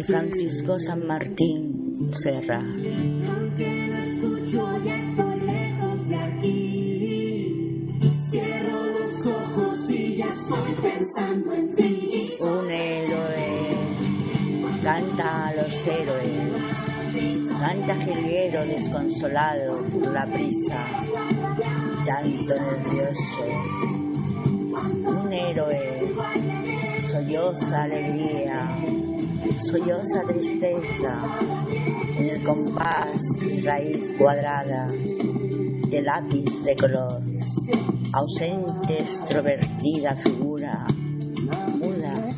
[0.03, 2.61] Francisco San Martín Serra.
[12.41, 13.77] Un héroe
[14.83, 16.53] canta a los héroes,
[17.61, 20.87] canta jilguero desconsolado por la prisa.
[22.05, 23.45] llanto nervioso.
[25.07, 26.15] Un héroe
[27.09, 29.10] solloza alegría
[29.63, 31.39] solloza tristeza
[32.19, 33.21] en el compás
[33.65, 37.23] raíz cuadrada de lápiz de color,
[38.13, 40.87] ausente extrovertida figura,
[41.79, 42.31] muda,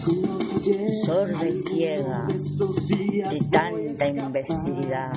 [1.04, 5.12] sorda y ciega de tanta imbecilidad.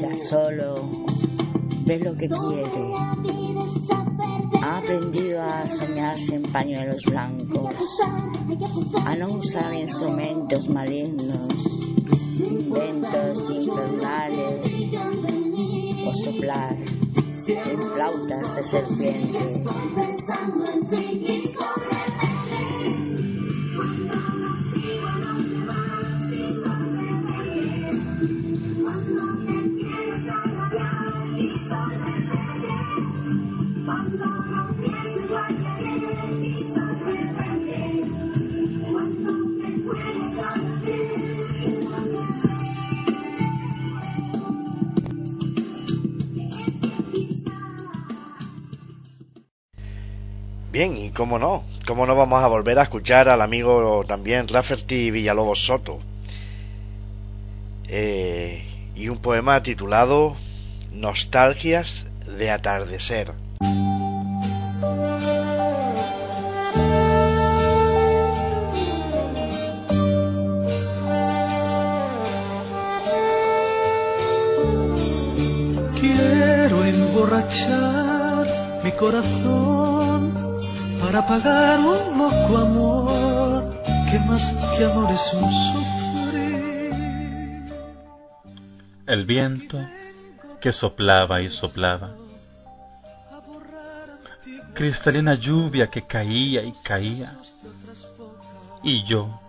[0.00, 0.74] Ya solo
[1.86, 3.39] ve lo que quiere
[4.70, 7.74] ha aprendido a soñarse en pañuelos blancos,
[9.04, 11.52] a no usar instrumentos malignos,
[12.38, 14.70] inventos infernales
[16.06, 16.76] o soplar
[17.48, 19.64] en flautas de serpiente.
[50.80, 55.10] también, y cómo no, cómo no vamos a volver a escuchar al amigo también Rafferty
[55.10, 55.98] Villalobos Soto.
[57.86, 60.36] Eh, y un poema titulado
[60.92, 63.32] Nostalgias de atardecer.
[76.00, 78.46] Quiero emborrachar
[78.82, 79.99] mi corazón
[81.12, 82.20] para un
[82.56, 85.50] amor que más que amor es un.
[89.06, 89.76] El viento
[90.60, 92.10] que soplaba y soplaba.
[94.72, 97.36] Cristalina lluvia que caía y caía.
[98.84, 99.40] Y yo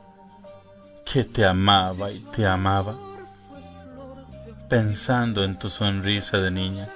[1.05, 2.95] que te amaba y te amaba,
[4.67, 6.89] pensando en tu sonrisa de niña.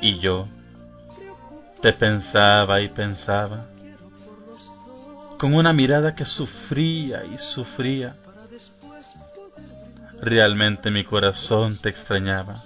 [0.00, 0.46] Y yo
[1.80, 3.66] te pensaba y pensaba,
[5.38, 8.16] con una mirada que sufría y sufría.
[10.20, 12.62] Realmente mi corazón te extrañaba,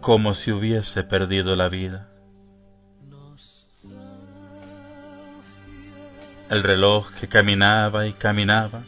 [0.00, 2.08] como si hubiese perdido la vida.
[6.50, 8.82] El reloj que caminaba y caminaba,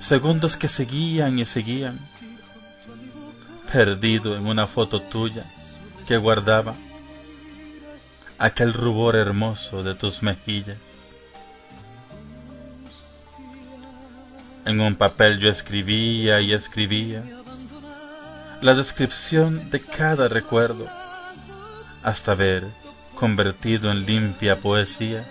[0.00, 1.98] segundos que seguían y seguían,
[3.72, 5.46] perdido en una foto tuya
[6.10, 6.74] que guardaba
[8.36, 10.76] aquel rubor hermoso de tus mejillas.
[14.64, 17.22] En un papel yo escribía y escribía
[18.60, 20.88] la descripción de cada recuerdo
[22.02, 22.66] hasta ver
[23.14, 25.24] convertido en limpia poesía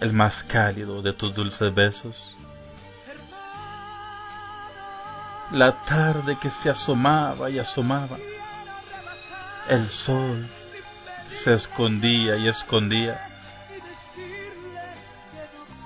[0.00, 2.36] el más cálido de tus dulces besos.
[5.50, 8.16] La tarde que se asomaba y asomaba,
[9.68, 10.46] el sol
[11.26, 13.20] se escondía y escondía.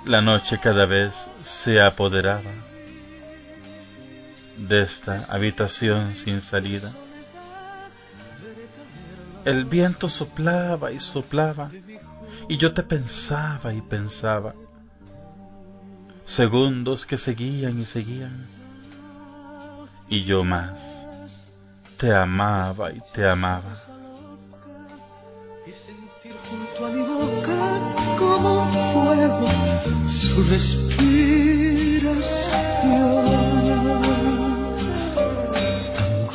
[0.04, 2.50] La noche cada vez se apoderaba
[4.56, 6.92] de esta habitación sin salida.
[9.44, 11.70] El viento soplaba y soplaba
[12.48, 14.54] y yo te pensaba y pensaba.
[16.24, 18.46] Segundos que seguían y seguían.
[20.08, 21.01] Y yo más.
[22.02, 23.70] Te amaba y te amaba.
[25.64, 27.54] Y sentir junto a mi boca
[28.18, 29.46] como fuego
[30.10, 31.62] su respiración.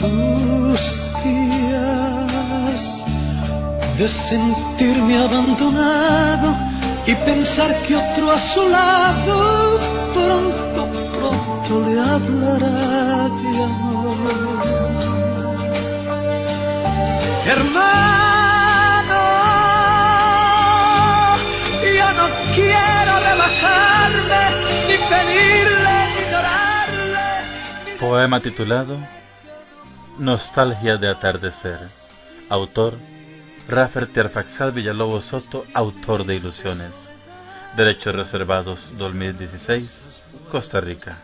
[0.02, 0.86] Angustias
[3.98, 6.56] de sentirme abandonado
[7.06, 9.80] y pensar que otro a su lado
[10.14, 15.17] pronto, pronto le hablará de amor.
[17.48, 19.24] Hermano,
[21.82, 24.42] yo no quiero rebajarme,
[24.88, 27.98] ni pedirle, ni llorarle.
[28.02, 28.98] Poema titulado
[30.18, 31.80] Nostalgia de atardecer.
[32.50, 32.96] Autor
[33.70, 37.12] Raffer Terfaxal Villalobos Soto, autor de Ilusiones.
[37.78, 40.22] Derechos reservados 2016,
[40.52, 41.18] Costa Rica.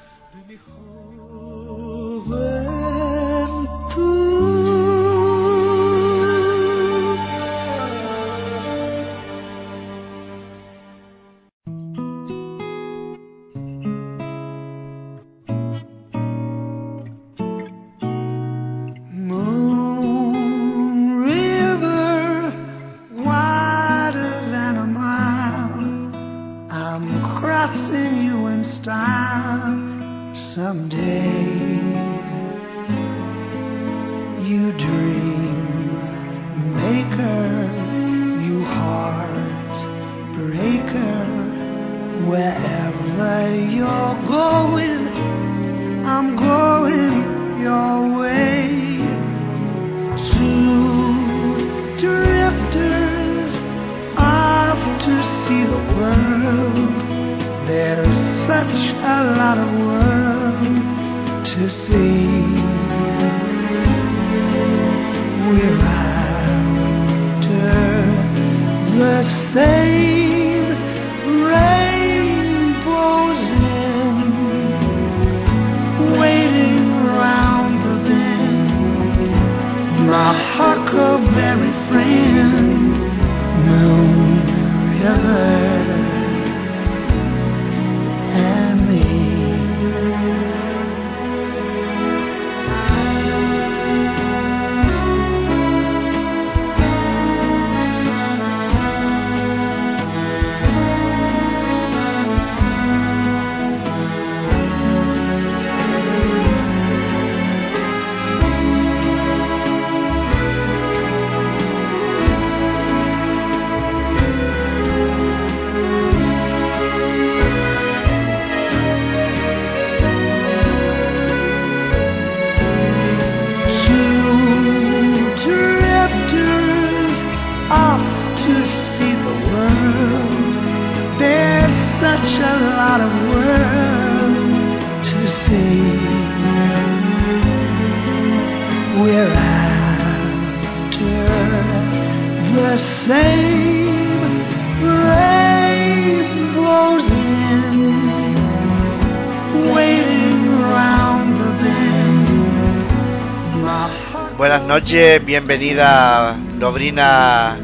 [154.84, 157.56] Noches, bienvenida Dobrina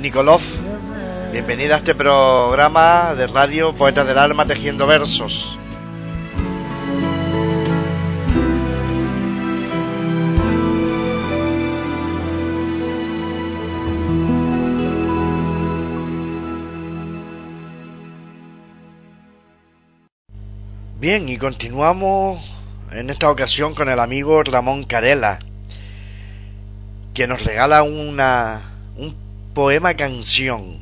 [0.00, 0.40] Nikolov.
[1.32, 5.58] Bienvenida a este programa de radio Poetas del Alma Tejiendo Versos.
[21.00, 22.40] Bien, y continuamos
[22.92, 25.40] en esta ocasión con el amigo Ramón Carela,
[27.14, 28.62] que nos regala una
[28.96, 29.14] un
[29.54, 30.78] poema canción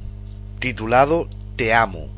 [0.59, 2.18] titulado Te amo.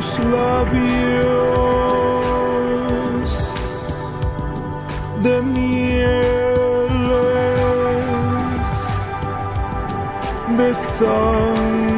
[0.00, 0.80] Tus labios
[5.20, 6.00] de mieles
[10.56, 11.89] besando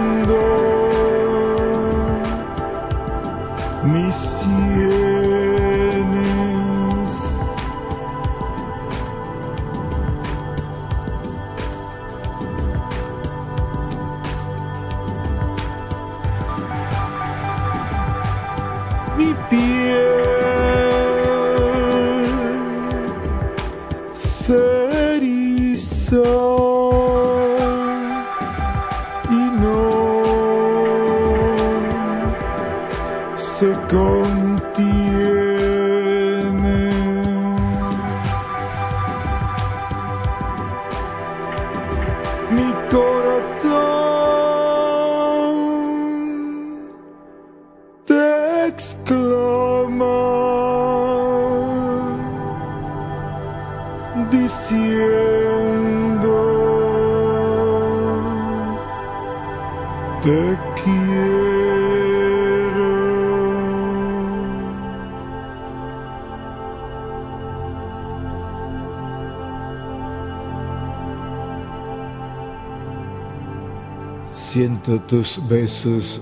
[74.83, 76.21] Tus besos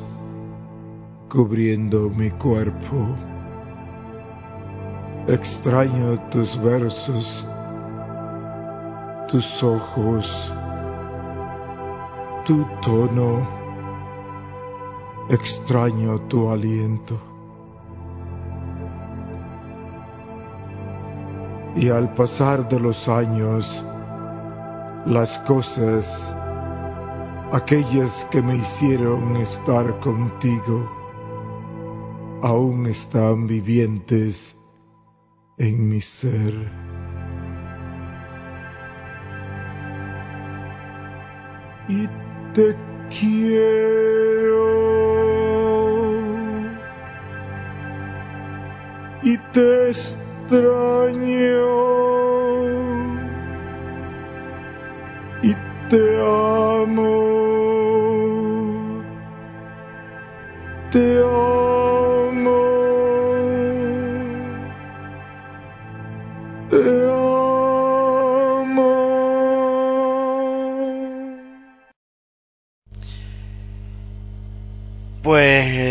[1.30, 3.16] cubriendo mi cuerpo.
[5.26, 7.48] Extraño tus versos,
[9.28, 10.52] tus ojos,
[12.44, 13.48] tu tono.
[15.30, 17.18] Extraño tu aliento.
[21.76, 23.82] Y al pasar de los años,
[25.06, 26.34] las cosas,
[27.52, 30.88] aquellas que me hicieron estar contigo,
[32.42, 34.56] aún están vivientes
[35.58, 36.54] en mi ser.
[41.88, 42.06] Y
[42.54, 42.89] te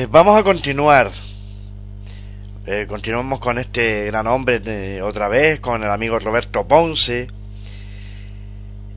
[0.09, 1.11] vamos a continuar.
[2.65, 7.27] Eh, continuamos con este gran hombre de- otra vez, con el amigo Roberto Ponce,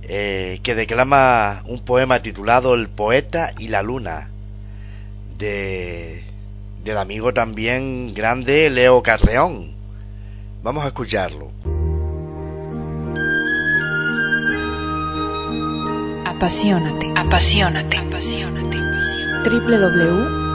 [0.02, 4.28] eh, que declama un poema titulado El poeta y la luna,
[5.39, 6.22] de,
[6.84, 9.72] del amigo también grande Leo Carreón.
[10.62, 11.51] Vamos a escucharlo.
[16.26, 18.76] Apasionate, apasionate, apasionate.
[19.44, 20.41] www.acropolisradio.com.com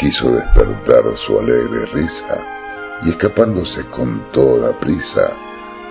[0.00, 2.38] quiso despertar su alegre risa
[3.04, 5.30] y escapándose con toda prisa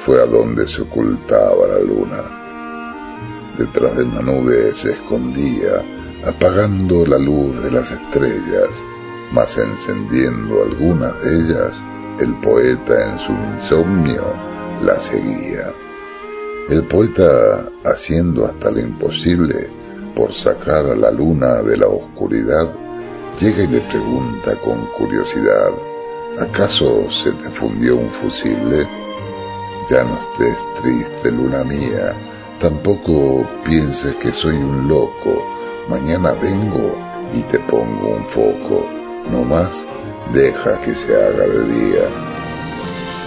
[0.03, 3.53] fue a donde se ocultaba la luna.
[3.55, 5.83] Detrás de una nube se escondía,
[6.25, 8.69] apagando la luz de las estrellas,
[9.31, 11.83] mas encendiendo algunas de ellas,
[12.19, 14.23] el poeta en su insomnio
[14.81, 15.71] la seguía.
[16.67, 19.69] El poeta, haciendo hasta lo imposible
[20.15, 22.88] por sacar a la luna de la oscuridad,
[23.39, 25.71] llega y le pregunta con curiosidad,
[26.39, 28.85] ¿acaso se te fundió un fusible?
[29.89, 32.13] Ya no estés triste, luna mía,
[32.59, 35.45] tampoco pienses que soy un loco,
[35.87, 36.97] mañana vengo
[37.33, 38.85] y te pongo un foco,
[39.31, 39.85] no más
[40.33, 42.03] deja que se haga de día.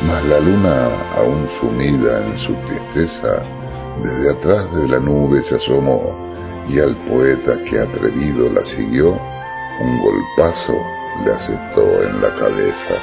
[0.07, 3.43] Mas la luna, aún sumida en su tristeza,
[4.03, 6.15] desde atrás de la nube se asomó
[6.69, 9.19] y al poeta que atrevido la siguió,
[9.83, 10.81] un golpazo
[11.25, 12.95] le asestó en la cabeza.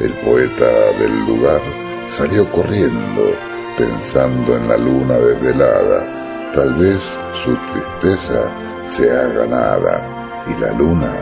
[0.00, 1.60] El poeta del lugar
[2.06, 3.34] salió corriendo,
[3.78, 7.00] pensando en la luna desvelada, tal vez
[7.44, 8.50] su tristeza
[8.86, 11.12] se haga nada y la luna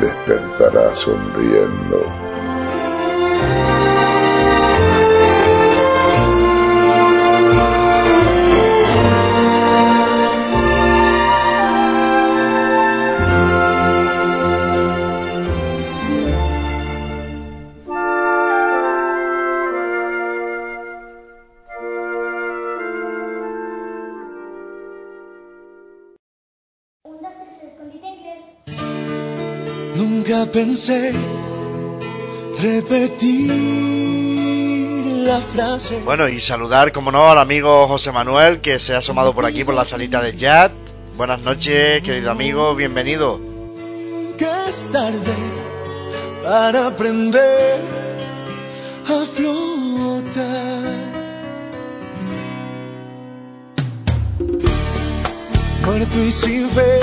[0.00, 2.27] despertará sonriendo.
[30.48, 31.12] Pensé
[32.60, 33.48] repetir
[35.24, 36.00] la frase.
[36.04, 39.64] Bueno, y saludar, como no, al amigo José Manuel, que se ha asomado por aquí
[39.64, 40.72] por la salita de chat.
[41.16, 43.38] Buenas noches, querido amigo, bienvenido.
[44.38, 45.34] que es tarde
[46.42, 47.82] para aprender
[49.06, 50.98] a flotar.
[55.84, 57.00] Muerto y sin fe,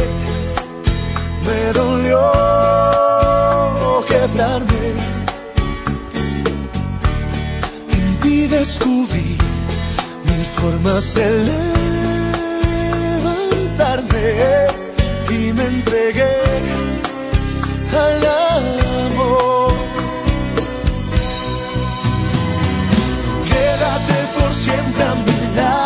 [1.44, 2.85] me dolió
[7.90, 9.38] En ti descubrí
[10.26, 11.30] mil formas de
[13.22, 14.26] levantarme
[15.30, 16.38] y me entregué
[17.94, 18.26] al
[19.06, 19.74] amor.
[23.48, 25.85] Quédate por siempre a mi lado,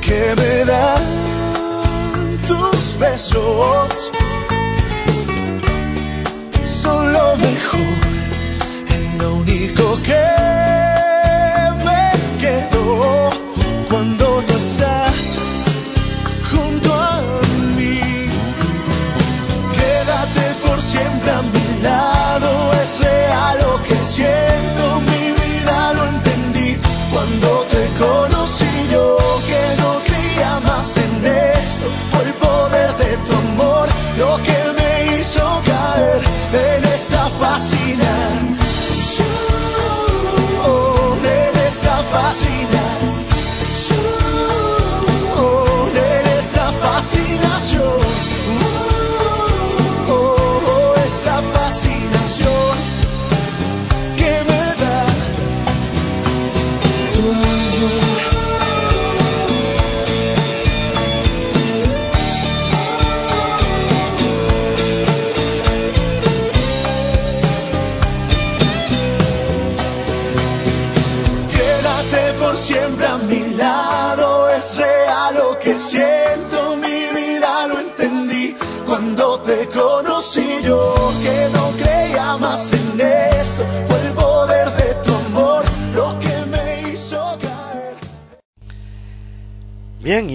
[0.00, 1.02] que me dan
[2.48, 4.13] tus besos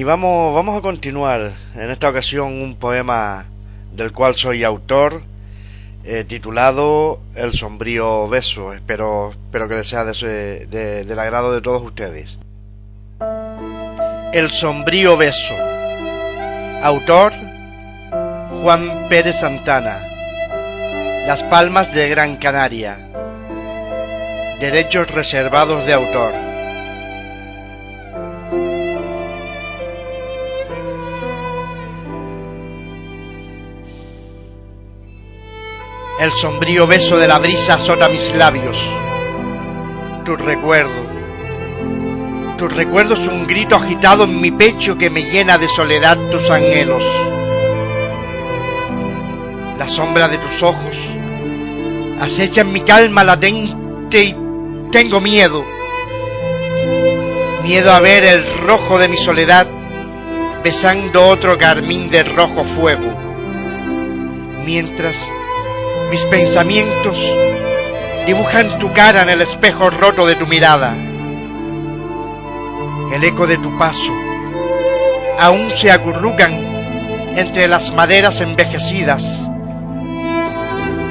[0.09, 1.53] vamos, vamos a continuar.
[1.75, 3.45] En esta ocasión un poema
[3.93, 5.21] del cual soy autor,
[6.03, 8.73] eh, titulado El sombrío beso.
[8.73, 12.37] Espero, espero que les sea de, de- del agrado de todos ustedes.
[14.33, 15.55] El sombrío beso.
[16.81, 17.33] Autor
[18.61, 19.99] Juan Pérez Santana.
[21.27, 22.97] Las Palmas de Gran Canaria.
[24.59, 26.48] Derechos reservados de autor.
[36.19, 38.77] El sombrío beso de la brisa azota mis labios.
[40.25, 41.07] Tu recuerdo.
[42.57, 46.49] Tu recuerdo es un grito agitado en mi pecho que me llena de soledad tus
[46.49, 47.01] anhelos.
[49.77, 50.97] La sombra de tus ojos
[52.19, 54.35] acecha en mi calma latente y
[54.91, 55.65] tengo miedo.
[57.63, 59.67] Miedo a ver el rojo de mi soledad
[60.61, 63.17] besando otro carmín de rojo fuego.
[64.65, 65.15] Mientras
[66.09, 67.17] mis pensamientos
[68.25, 70.95] dibujan tu cara en el espejo roto de tu mirada.
[73.13, 74.13] El eco de tu paso
[75.39, 76.53] aún se acurrucan
[77.35, 79.23] entre las maderas envejecidas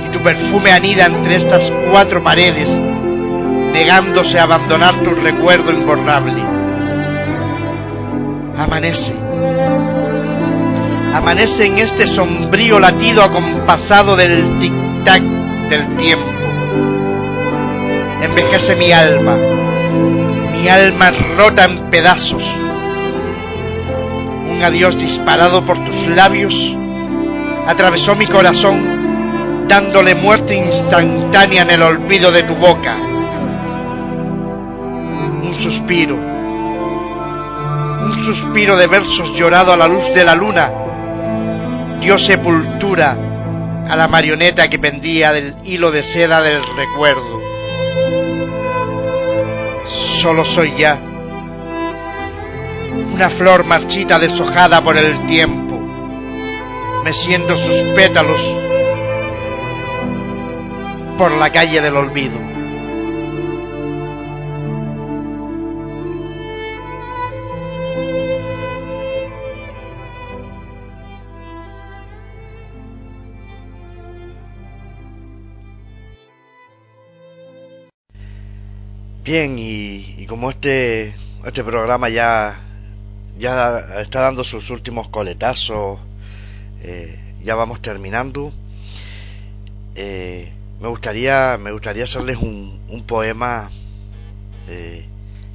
[0.06, 2.68] y tu perfume anida entre estas cuatro paredes,
[3.72, 6.42] negándose a abandonar tu recuerdo imborrable.
[8.56, 9.14] Amanece.
[11.14, 14.58] Amanece en este sombrío latido acompasado del
[15.16, 16.26] del tiempo.
[18.20, 19.36] Envejece mi alma,
[20.52, 22.42] mi alma rota en pedazos.
[24.50, 26.54] Un adiós disparado por tus labios
[27.66, 32.96] atravesó mi corazón, dándole muerte instantánea en el olvido de tu boca.
[35.42, 36.16] Un suspiro,
[38.04, 40.70] un suspiro de versos llorado a la luz de la luna,
[42.00, 43.27] dio sepultura
[43.88, 47.42] a la marioneta que pendía del hilo de seda del recuerdo.
[50.20, 51.00] Solo soy ya
[53.18, 55.76] una flor marchita deshojada por el tiempo,
[57.04, 58.40] meciendo sus pétalos
[61.16, 62.57] por la calle del olvido.
[79.28, 81.14] Bien, y, como este,
[81.44, 82.60] este programa ya,
[83.38, 85.98] ya está dando sus últimos coletazos,
[86.82, 88.54] eh, ya vamos terminando,
[89.94, 90.50] eh,
[90.80, 93.70] me gustaría, me gustaría hacerles un, un poema
[94.66, 95.04] eh,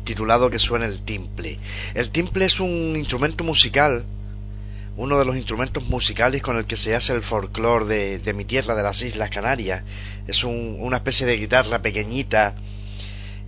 [0.04, 1.58] titulado Que suena el timple.
[1.96, 4.06] El timple es un instrumento musical,
[4.98, 8.46] uno de los instrumentos musicales con el que se hace el folclore de, de mi
[8.46, 9.82] tierra, de las Islas Canarias.
[10.28, 12.54] Es un- una especie de guitarra pequeñita,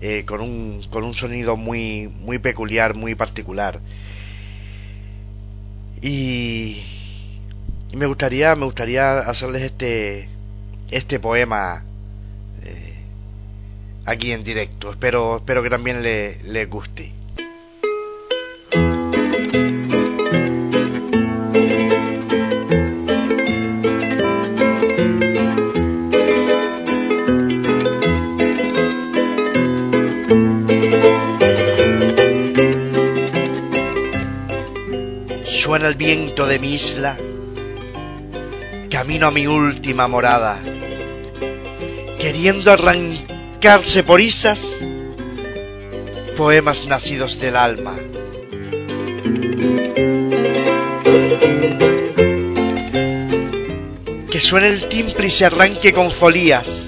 [0.02, 3.80] eh, con, un, con un sonido muy, muy peculiar, muy particular.
[6.02, 6.84] Y,
[7.94, 10.28] me gustaría, me gustaría hacerles este,
[10.92, 11.84] este poema
[12.64, 12.94] eh,
[14.06, 14.92] aquí en directo.
[14.92, 17.12] Espero, espero que también le- les guste.
[35.76, 37.18] Suena el viento de mi isla,
[38.90, 40.62] camino a mi última morada,
[42.18, 44.80] queriendo arrancarse por isas
[46.38, 47.98] poemas nacidos del alma.
[54.32, 56.88] Que suene el timbre y se arranque con folías,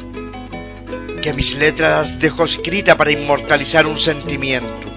[1.21, 4.96] que mis letras dejo escrita para inmortalizar un sentimiento.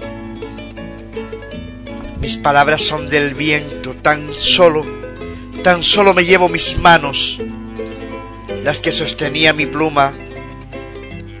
[2.21, 4.85] Mis palabras son del viento, tan solo,
[5.63, 7.39] tan solo me llevo mis manos,
[8.63, 10.13] las que sostenía mi pluma,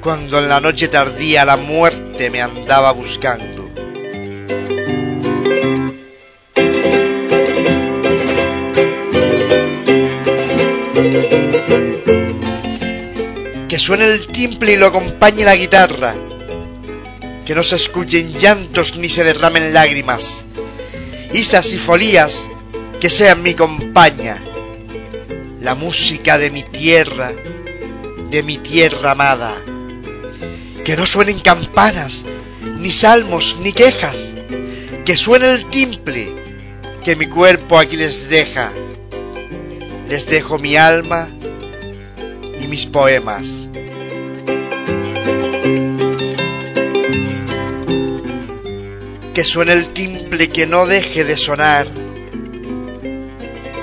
[0.01, 3.69] cuando en la noche tardía la muerte me andaba buscando.
[13.69, 16.15] Que suene el timple y lo acompañe la guitarra,
[17.45, 20.43] que no se escuchen llantos ni se derramen lágrimas.
[21.33, 22.49] Isas y folías
[22.99, 24.37] que sean mi compañía.
[25.61, 27.31] La música de mi tierra,
[28.29, 29.55] de mi tierra amada.
[30.83, 32.25] Que no suenen campanas,
[32.79, 34.33] ni salmos, ni quejas.
[35.05, 36.35] Que suene el timple
[37.03, 38.71] que mi cuerpo aquí les deja.
[40.07, 41.29] Les dejo mi alma
[42.61, 43.70] y mis poemas.
[49.41, 51.87] Que suene el timple que no deje de sonar.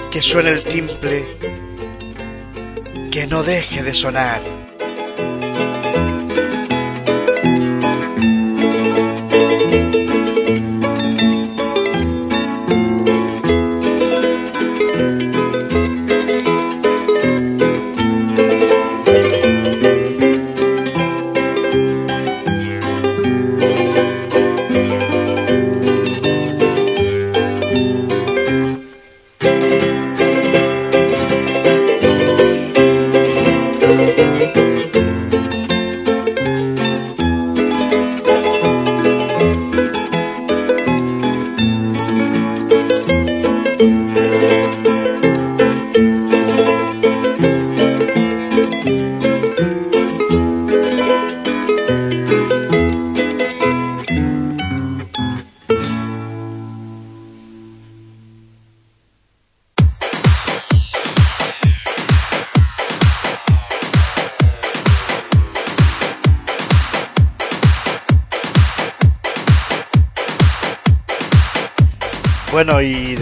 [0.08, 1.26] Que suene el timple
[3.10, 4.57] que no deje de sonar.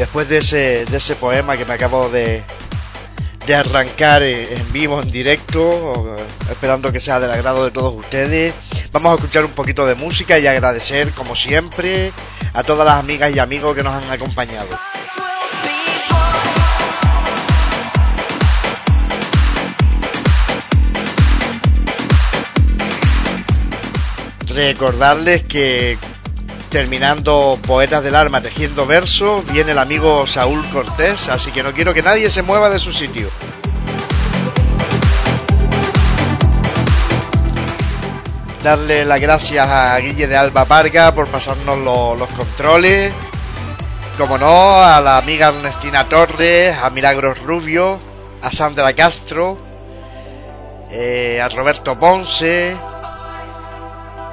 [0.06, 2.44] Después de ese, de ese poema que me acabo de,
[3.44, 6.16] de arrancar en vivo, en directo,
[6.48, 8.54] esperando que sea del agrado de todos ustedes,
[8.92, 12.12] vamos a escuchar un poquito de música y agradecer, como siempre,
[12.54, 14.68] a todas las amigas y amigos que nos han acompañado.
[24.54, 25.98] Recordarles que
[26.70, 31.94] terminando Poetas del Alma tejiendo verso, viene el amigo Saúl Cortés, así que no quiero
[31.94, 33.28] que nadie se mueva de su sitio.
[38.62, 41.78] Darle las gracias a Guille de Alba Parga por pasarnos
[42.18, 43.12] los controles.
[44.18, 48.00] Como no, a la amiga Ernestina Torres, a Milagros Rubio,
[48.42, 49.58] a Sandra Castro,
[50.90, 52.76] eh, a Roberto Ponce,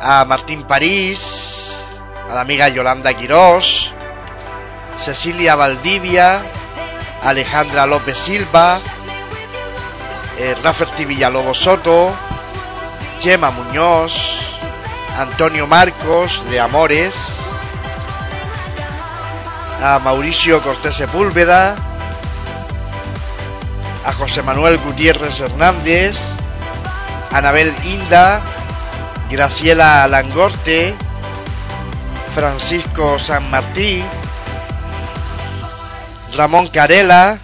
[0.02, 1.83] a Martín París,
[2.30, 3.92] a la amiga Yolanda Quirós,
[5.00, 6.42] Cecilia Valdivia,
[7.24, 8.80] Alejandra López Silva,
[10.38, 12.12] eh, Rafferty Villalobos Soto,
[13.20, 14.14] Gemma Muñoz,
[15.18, 17.16] Antonio Marcos de Amores,
[19.82, 21.76] a Mauricio Cortés Sepúlveda,
[24.06, 26.18] a José Manuel Gutiérrez Hernández,
[27.32, 28.42] Anabel Inda,
[29.30, 30.96] Graciela Langorte,
[32.34, 34.04] Francisco San Martín,
[36.36, 37.38] Ramón Carela,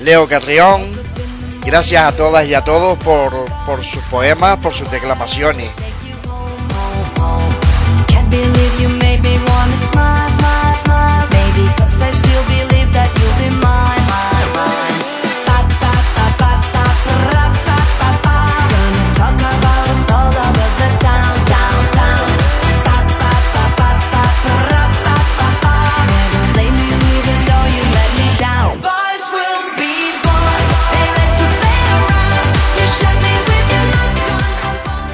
[0.00, 0.92] Leo Carrión.
[1.64, 3.32] Gracias a todas y a todos por,
[3.64, 5.70] por sus poemas, por sus declamaciones.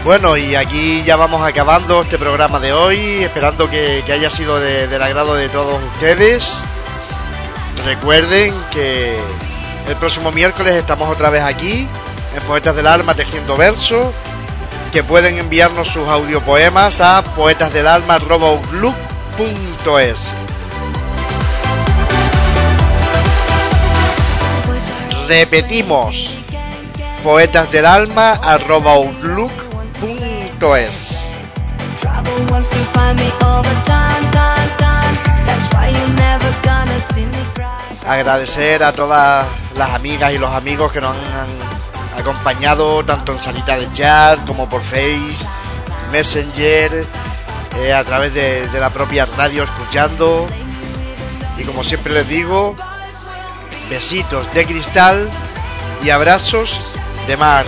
[0.09, 4.89] Bueno, y aquí ya vamos acabando este programa de hoy, esperando que, haya sido de-
[4.89, 6.51] del agrado de todos ustedes.
[7.85, 9.18] Recuerden que
[9.86, 11.86] el próximo miércoles estamos otra vez aquí,
[12.35, 14.14] en Poetas del Alma Tejiendo Verso,
[14.94, 20.32] que pueden enviarnos sus audiopoemas a poetasdelalma.outlook.es.
[25.28, 26.16] Repetimos,
[27.22, 29.67] poetasdelalma.outlook.es.
[38.06, 43.76] Agradecer a todas las amigas y los amigos que nos han acompañado tanto en salita
[43.76, 45.47] de chat como por Face,
[46.10, 47.05] Messenger,
[47.76, 50.47] eh, a través de, de la propia radio escuchando.
[51.56, 52.76] Y como siempre les digo,
[53.89, 55.30] besitos de cristal
[56.02, 56.70] y abrazos
[57.28, 57.64] de mar.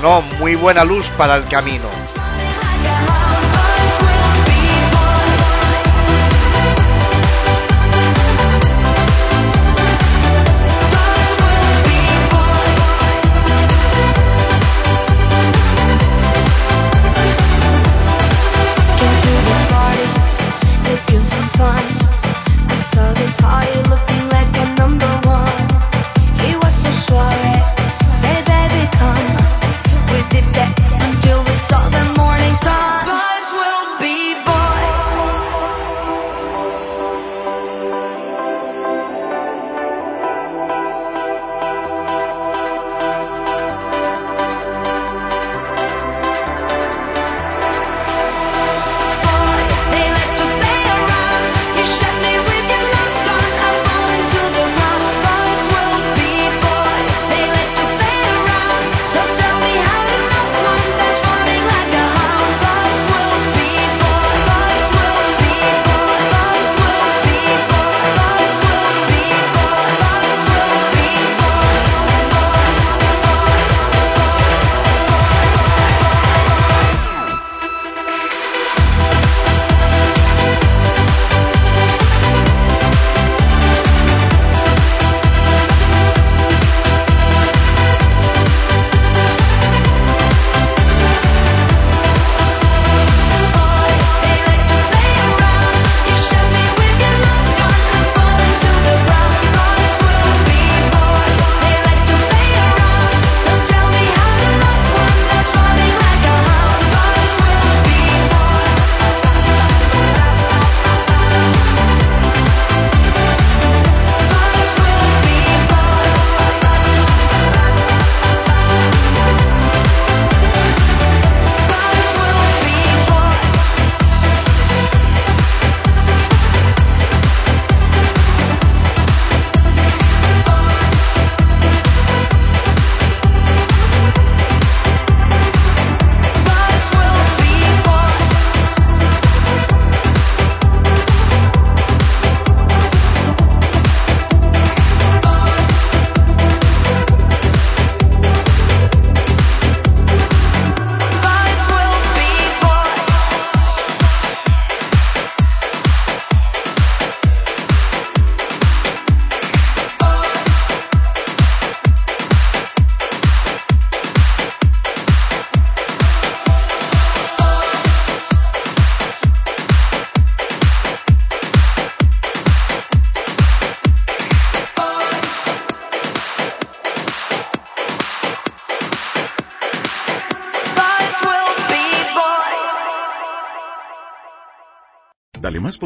[0.00, 1.88] No, muy buena luz para el camino.